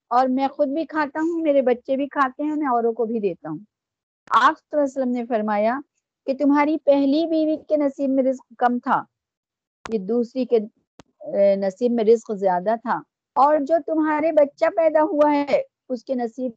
اور 0.10 0.28
میں 0.28 0.48
خود 0.48 0.68
بھی 0.68 0.86
کھاتا 0.86 1.20
ہوں، 1.20 1.42
میرے 1.42 1.62
بچے 1.62 1.96
بھی 1.96 2.08
کھاتے 2.08 2.44
ہیں، 2.44 2.56
میں 2.56 2.68
اوروں 2.68 2.94
کو 2.94 3.06
بھی 3.06 3.20
دیتا 3.20 3.50
ہوں۔ 3.50 3.58
آپ 4.30 4.60
صلی 4.60 4.80
اللہ 4.80 4.84
علیہ 4.84 5.02
وسلم 5.02 5.12
نے 5.12 5.26
فرمایا 5.26 5.80
کہ، 6.26 6.34
تمہاری 6.38 6.78
پہلی 6.78 7.26
بیوی 7.26 7.58
کے 7.68 7.78
نصیب 7.78 8.10
میں 8.10 8.24
رزق 8.24 8.54
کم 8.58 8.80
تھا۔ 8.80 9.04
یہ 9.90 10.00
دوسری 10.00 10.46
کے 10.46 10.58
نصیب 11.56 11.92
میں 11.92 12.04
رزق 12.04 12.32
زیادہ 12.36 12.76
تھا۔ 12.82 13.02
اور 13.36 13.58
جو 13.62 13.76
تمہارے 13.86 14.32
بچہ 14.32 14.66
پیدا 14.76 15.04
ہوا 15.04 15.34
ہے، 15.34 15.62
اس 15.90 16.04
کے 16.04 16.16
نصیب 16.16 16.52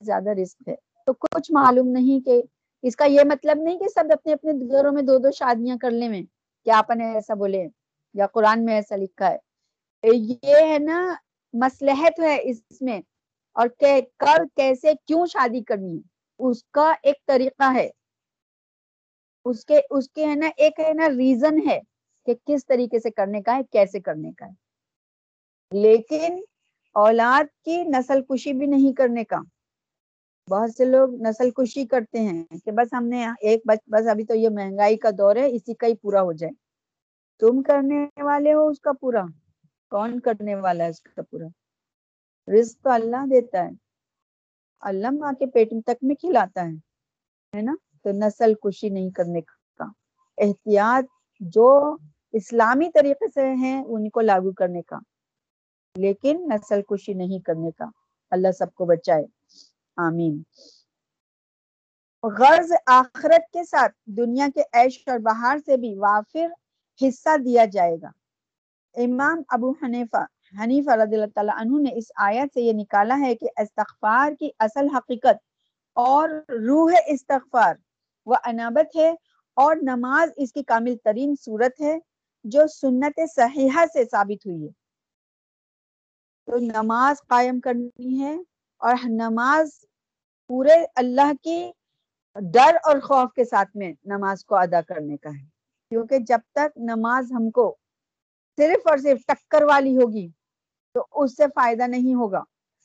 زیادہ 0.00 0.30
رزق 0.30 0.68
ہے۔ 0.68 0.74
تو 1.06 1.12
کچھ 1.12 1.52
معلوم 1.52 1.88
نہیں 1.88 2.24
کہ 2.24 2.42
اس 2.82 2.96
کا 2.96 3.04
یہ 3.04 3.20
مطلب 3.24 3.58
نہیں 3.58 3.78
کہ 3.78 3.88
سب 3.88 4.04
اپنے 4.12 4.32
اپنے 4.32 4.52
گھروں 4.52 4.92
میں 4.92 5.02
دو 5.02 5.18
دو 5.18 5.30
شادیاں 5.30 5.76
کر 5.76 5.90
لیں 5.90 6.08
میں 6.08 6.22
کیا 6.64 6.78
آپ 6.78 6.90
نے 6.90 7.14
ایسا 7.14 7.34
بولے 7.34 7.68
یا 8.14 8.26
قرآن 8.26 8.64
میں 8.64 8.74
ایسا 8.74 8.96
لکھا 8.96 9.30
ہے۔ 9.30 9.36
یہ 10.12 10.36
ہے 10.44 10.78
نا 10.78 11.14
مسلحت 11.52 12.20
ہے 12.20 12.38
اس 12.42 12.82
میں۔ 12.82 13.00
اور 13.52 13.68
کر 14.16 14.44
کیسے 14.56 14.92
کیوں 15.06 15.26
شادی 15.26 15.62
کرنی 15.62 15.96
ہے؟ 15.96 16.00
اس 16.38 16.64
کا 16.64 16.94
ایک 17.02 17.26
طریقہ 17.26 17.74
ہے۔ 17.74 17.90
اس 19.44 19.64
کے 19.64 19.80
اس 19.90 20.10
کے 20.10 20.26
ہے 20.26 20.34
نا، 20.34 20.48
ایک 20.56 20.80
ہے 20.80 20.92
نا 20.92 21.08
ریزن 21.08 21.68
ہے۔ 21.68 21.80
کہ 22.28 22.34
کس 22.46 22.66
طریقے 22.66 23.00
سے 23.00 23.10
کرنے 23.10 23.42
کا 23.42 23.56
ہے، 23.56 23.62
کیسے 23.62 24.00
کرنے 24.00 24.32
کا 24.32 24.46
ہے۔ 24.46 24.68
لیکن 25.82 26.40
اولاد 26.94 27.64
کی 27.64 27.82
نسل 27.82 28.22
کشی 28.22 28.52
بھی 28.52 28.66
نہیں 28.66 28.92
کرنے 28.92 29.24
کا۔ 29.24 29.36
بہت 30.50 30.70
سے 30.74 30.84
لوگ 30.84 31.08
نسل 31.14 31.50
کشی 31.50 31.86
کرتے 31.86 32.20
ہیں 32.20 32.44
کہ 32.64 32.70
بس 32.70 32.94
ہم 32.94 33.06
نے 33.06 33.26
ایک 33.40 33.62
بس 33.64 33.78
بس 33.86 34.08
ابھی 34.08 34.24
تو 34.24 34.34
یہ 34.34 34.48
مہنگائی 34.48 34.96
کا 34.96 35.08
دور 35.18 35.36
ہے، 35.36 35.46
اسی 35.46 35.74
کا 35.74 35.86
ہی 35.86 35.94
پورا 35.94 36.22
ہو 36.22 36.32
جائے۔ 36.32 36.50
تم 37.40 37.62
کرنے 37.62 38.22
والے 38.22 38.52
ہو 38.52 38.68
اس 38.68 38.80
کا 38.80 38.92
پورا۔ 38.92 39.24
کون 39.90 40.20
کرنے 40.20 40.54
والا 40.54 40.84
ہے 40.84 40.88
اس 40.88 41.00
کا 41.00 41.22
پورا؟ 41.22 41.46
رزق 42.58 42.84
تو 42.84 42.90
اللہ 42.90 43.26
دیتا 43.30 43.64
ہے۔ 43.64 43.70
اللہ 44.80 45.10
ماں 45.10 45.32
کے 45.32 45.46
پیٹ 45.46 45.68
تک 45.70 45.96
میں 46.02 46.14
کھلاتا 46.14 46.64
ہے 46.64 46.72
ہے 47.56 47.62
نا؟ 47.62 47.74
تو 48.02 48.10
نسل 48.12 48.54
کشی 48.54 48.88
نہیں 48.88 49.10
کرنے 49.10 49.40
کا۔ 49.40 49.84
احتیاط 50.38 51.04
جو 51.40 51.96
اسلامی 52.32 52.90
طریقے 52.94 53.26
سے 53.34 53.46
ہیں 53.54 53.84
ان 53.84 54.08
کو 54.10 54.20
لاگو 54.20 54.52
کرنے 54.52 54.82
کا، 54.82 54.98
لیکن 55.96 56.48
نسل 56.48 56.82
کشی 56.82 57.14
نہیں 57.14 57.38
کرنے 57.38 57.70
کا۔ 57.70 57.84
اللہ 58.30 58.52
سب 58.52 58.74
کو 58.74 58.84
بچائے۔ 58.84 59.24
آمین۔ 59.96 60.42
غرض 62.22 62.72
آخرت 62.86 63.52
کے 63.52 63.64
ساتھ 63.64 63.92
دنیا 64.06 64.48
کے 64.54 64.62
عیش 64.72 65.02
اور 65.06 65.18
بہار 65.18 65.58
سے 65.66 65.76
بھی 65.76 65.94
وافر 65.98 66.46
حصہ 67.00 67.36
دیا 67.36 67.64
جائے 67.64 67.96
گا۔ 68.02 68.10
امام 68.94 69.42
ابو 69.48 69.70
حنیفہ 69.82 70.24
حنیفہ 70.64 70.90
رضی 70.90 71.14
اللہ 71.14 71.32
تعالیٰ 71.34 71.54
عنہ 71.60 71.80
نے 71.80 71.90
اس 71.94 72.04
آیت 72.16 72.54
سے 72.54 72.60
یہ 72.60 72.72
نکالا 72.72 73.18
ہے 73.20 73.34
کہ 73.34 73.48
استغفار 73.56 74.32
کی 74.38 74.50
اصل 74.58 74.88
حقیقت 74.96 75.36
اور 75.96 76.28
روح 76.48 76.92
استغفار، 77.06 77.74
وہ 78.26 78.34
انابت 78.44 78.96
ہے 78.96 79.14
اور 79.56 79.76
نماز 79.82 80.30
اس 80.36 80.52
کی 80.52 80.62
کامل 80.62 80.96
ترین 81.04 81.34
صورت 81.40 81.80
ہے۔ 81.80 81.98
جو 82.44 82.66
سنت 82.66 83.20
صحیحہ 83.34 83.84
سے 83.92 84.04
ثابت 84.04 84.46
ہوئی 84.46 84.64
ہے۔ 84.64 84.70
تو 86.46 86.56
نماز 86.56 87.26
قائم 87.26 87.60
کرنی 87.60 88.20
ہے 88.20 88.36
اور 88.78 88.94
نماز 89.04 89.70
پورے 90.48 90.84
اللہ 90.94 91.32
کی 91.42 91.72
ڈر 92.34 92.76
اور 92.84 93.00
خوف 93.00 93.32
کے 93.32 93.44
ساتھ 93.44 93.76
میں 93.76 93.92
نماز 94.04 94.44
کو 94.44 94.54
ادا 94.54 94.80
کرنے 94.80 95.16
کا 95.16 95.30
ہے۔ 95.30 95.46
کیونکہ 95.90 96.18
جب 96.18 96.38
تک 96.52 96.78
نماز 96.78 97.32
ہم 97.32 97.50
کو 97.50 97.76
صرف 98.56 98.86
اور 98.86 98.98
صرف 98.98 99.20
ٹکر 99.26 99.62
والی 99.62 99.96
ہوگی 99.96 100.28
تو 100.94 101.06
اس 101.12 101.36
سے 101.36 101.42
فائدہ 101.54 101.82
نہیں 101.82 102.14
ہوگا۔ 102.14 102.42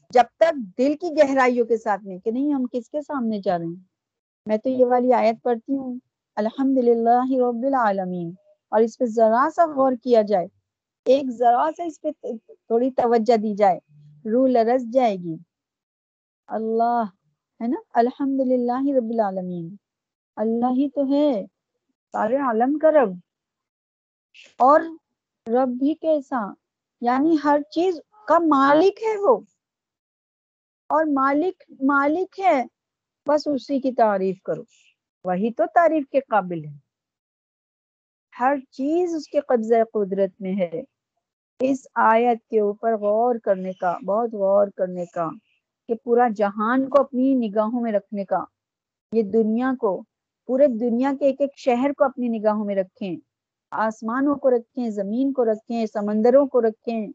جب 0.10 0.24
تک 0.38 0.78
دل 0.78 0.93
کی 0.97 1.10
گہرائیوں 1.18 1.66
کے 1.66 1.78
ساتھ 1.78 2.04
میں 2.04 2.18
کہ 2.18 2.32
نہیں 2.32 2.54
ہم 2.54 2.66
کس 2.72 2.89
کے 2.89 3.01
سامنے 3.01 3.41
جا 3.41 3.58
رہے 3.58 3.66
ہیں۔ 3.66 3.84
میں 4.45 4.58
تو 4.58 4.70
یہ 4.70 4.86
والی 4.86 5.14
آیت 5.14 5.36
پڑھتی 5.43 5.78
ہوں۔ 5.78 5.99
الحمد 6.36 6.78
للہ 6.78 7.39
رب 7.39 7.64
العالمین۔ 7.64 8.32
اور 8.74 8.82
اس 8.82 8.97
پہ 8.97 9.05
ذرا 9.05 9.47
سا 9.55 9.65
غور 9.65 9.91
کیا 10.03 10.21
جائے، 10.21 10.47
ایک 11.05 11.30
ذرا 11.30 11.69
سا 11.78 11.84
اس 11.84 12.01
پہ 12.01 12.11
تھوڑی 12.47 12.91
توجہ 12.91 13.38
دی 13.38 13.55
جائے، 13.55 13.80
روح 14.30 14.47
لرس 14.47 14.93
جائے 14.93 15.15
گی۔ 15.15 15.36
اللہ، 16.47 17.03
ہے 17.61 17.67
نا؟ 17.67 17.82
الحمد 17.93 18.39
للہ 18.39 18.97
رب 18.97 19.09
العالمین۔ 19.09 19.76
اللہ 20.36 20.65
ہی 20.65 20.89
تو 20.89 21.13
ہے، 21.13 21.45
سارے 22.11 22.36
عالم 22.36 22.78
کا 22.78 22.91
رب۔ 22.91 23.09
اور 24.57 24.82
رب 25.47 25.67
بھی 25.67 25.93
کیسا؟ 25.93 26.53
یعنی 27.01 27.38
ہر 27.43 27.61
چیز 27.69 27.99
کا 28.28 28.39
مالک 28.39 29.03
ہے 29.03 29.17
وہ۔ 29.17 29.38
اور 30.89 31.05
مالک 31.13 31.63
مالک 31.84 32.39
ہے، 32.39 32.65
بس 33.28 33.47
اسی 33.47 33.80
کی 33.80 33.91
تعریف 33.91 34.41
کرو۔ 34.41 34.61
وہی 35.24 35.53
تو 35.53 35.63
تعریف 35.74 36.09
کے 36.09 36.19
قابل 36.19 36.65
ہے۔ 36.65 36.83
ہر 38.40 38.56
چیز 38.72 39.16
اس 39.16 39.28
کے 39.28 39.40
قبضہ 39.40 39.84
قدرت 39.94 40.42
میں 40.42 40.54
ہے۔ 40.54 40.84
اس 41.60 41.88
آیت 41.96 42.50
کے 42.50 42.60
اوپر 42.60 42.98
غور 42.98 43.36
کرنے 43.36 43.74
کا، 43.74 43.98
بہت 44.06 44.34
غور 44.34 44.68
کرنے 44.68 45.06
کا 45.06 45.30
کہ 45.88 45.94
پورا 46.04 46.28
جہان 46.36 46.90
کو 46.90 47.00
اپنی 47.02 47.34
نگاہوں 47.36 47.82
میں 47.82 47.92
رکھنے 47.92 48.26
کا۔ 48.26 48.44
یہ 49.12 49.24
دنیا 49.24 49.74
کو، 49.80 50.04
پورے 50.48 50.68
دنیا 50.68 51.12
کے 51.20 51.26
ایک 51.26 51.42
ایک 51.42 51.50
شہر 51.56 51.92
کو 51.98 52.04
اپنی 52.04 52.28
نگاہوں 52.28 52.66
میں 52.66 52.76
رکھیں۔ 52.76 53.16
آسمانوں 53.72 54.36
کو 54.36 54.50
رکھیں، 54.50 54.90
زمین 54.90 55.34
کو 55.34 55.46
رکھیں، 55.46 55.86
سمندروں 55.86 56.48
کو 56.48 56.62
رکھیں، 56.62 57.08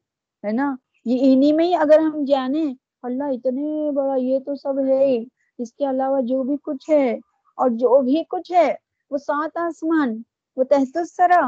ہے 0.47 0.53
نا؟ 0.53 0.77
یہ 1.05 1.35
انہی 1.35 1.53
میں 1.53 1.65
ہی 1.65 1.75
اگر 1.75 1.99
ہم 1.99 2.25
جانے 2.25 2.75
اللہ 3.03 3.25
اتنے 3.25 3.91
بڑا، 3.91 4.15
یہ 4.17 4.39
تو 4.47 4.55
سب 4.55 4.75
ہے 4.89 5.25
اس 5.59 5.73
کے 5.73 5.85
علاوہ 5.85 6.21
جو 6.21 6.43
بھی 6.43 6.57
کچھ 6.63 6.91
ہے 6.91 7.13
اور 7.57 7.71
جو 7.71 8.01
بھی 8.01 8.23
کچھ 8.29 8.53
ہے، 8.53 8.75
وہ 9.11 9.19
سات 9.19 9.57
آسمان۔ 9.57 10.23
وہ 10.59 10.65
تحت 10.65 10.97
السرا 10.97 11.41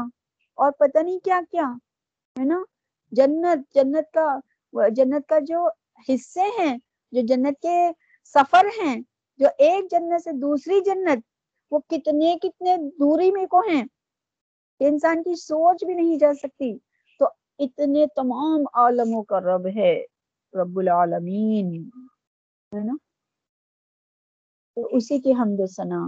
اور 0.55 0.71
پتہ 0.71 0.99
نہیں 0.99 1.19
کیا 1.19 1.39
کیا، 1.51 1.67
ہے 2.39 2.43
نا؟ 2.43 2.63
جنت 3.11 3.73
جنت 3.75 4.13
کا 4.13 4.39
جنت 4.89 5.29
کا 5.29 5.39
جو 5.39 5.67
حصے 6.09 6.43
ہیں، 6.59 6.77
جو 7.11 7.21
جنت 7.27 7.61
کے 7.61 7.91
سفر 8.23 8.65
ہیں، 8.83 9.01
جو 9.37 9.47
ایک 9.57 9.91
جنت 9.91 10.23
سے 10.23 10.31
دوسری 10.31 10.79
جنت، 10.81 11.19
وہ 11.71 11.79
کتنے 11.87 12.37
کتنے 12.41 12.77
دوری 12.77 13.31
میں 13.31 13.45
کو 13.45 13.59
ہیں؟ 13.59 13.83
انسان 14.79 15.23
کی 15.23 15.35
سوچ 15.35 15.83
بھی 15.85 15.93
نہیں 15.93 16.17
جا 16.17 16.33
سکتی۔ 16.33 16.77
تو 17.19 17.25
اتنے 17.59 18.05
تمام 18.15 18.63
عالموں 18.73 19.23
کا 19.23 19.39
رب 19.39 19.67
ہے، 19.75 20.03
رب 20.53 20.79
العالمین، 20.79 21.89
ہے 22.75 22.83
نا؟ 22.83 22.95
تو 24.75 24.87
اسی 24.91 25.19
کی 25.19 25.31
حمد 25.31 25.59
و 25.59 25.65
ثنا، 25.65 26.01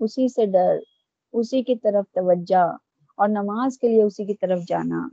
اسی 0.00 0.28
سے 0.28 0.46
ڈر۔ 0.46 0.89
اسی 1.32 1.62
کی 1.62 1.76
طرف 1.76 2.04
توجہ 2.12 2.76
اور 3.16 3.28
نماز 3.28 3.78
کے 3.78 3.88
لیے 3.88 4.02
اسی 4.02 4.24
کی 4.24 4.34
طرف 4.34 4.60
جانا، 4.68 5.08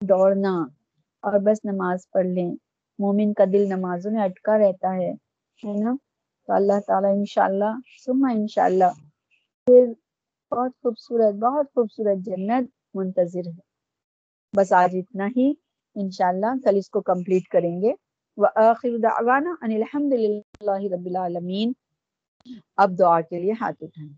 دوڑنا 0.00 0.66
اور 1.22 1.38
بس 1.40 1.64
نماز 1.64 1.98
پڑھ 2.10 2.26
لیں۔ 2.26 2.54
مومن 2.98 3.34
کا 3.34 3.44
دل 3.52 3.68
نمازوں 3.68 4.12
میں 4.12 4.22
اٹکا 4.22 4.58
رہتا 4.58 4.94
ہے 4.96 5.12
نا؟ 5.64 5.96
تو 6.46 6.52
اللہ 6.52 6.80
تعالیٰ 6.86 7.10
انشاءاللہ 7.14 7.72
سما 8.04 8.28
انشاءاللہ، 8.32 8.90
پھر 9.66 9.86
بہت 10.50 10.70
خوبصورت 10.82 11.34
بہت 11.34 11.66
خوبصورت 11.74 12.18
جنت 12.18 12.70
منتظر 12.94 13.46
ہے۔ 13.46 13.60
بس 14.56 14.72
آج 14.72 14.90
اتنا 14.92 15.26
ہی۔ 15.36 15.52
انشاءاللہ 15.94 16.46
کل 16.64 16.76
اس 16.76 16.90
کو 16.90 17.00
کمپلیٹ 17.00 17.48
کریں 17.48 17.82
گے۔ 17.82 17.92
وآخر 18.36 18.88
دعوانا 19.02 19.54
ان 19.60 19.72
الحمد 19.72 20.12
للہ 20.12 20.92
رب 20.92 21.06
العالمین۔ 21.06 21.72
اب 22.76 22.98
دعا 22.98 23.20
کے 23.20 23.40
لیے 23.40 23.52
ہاتھ 23.52 23.82
اٹھائیں۔ 23.82 24.12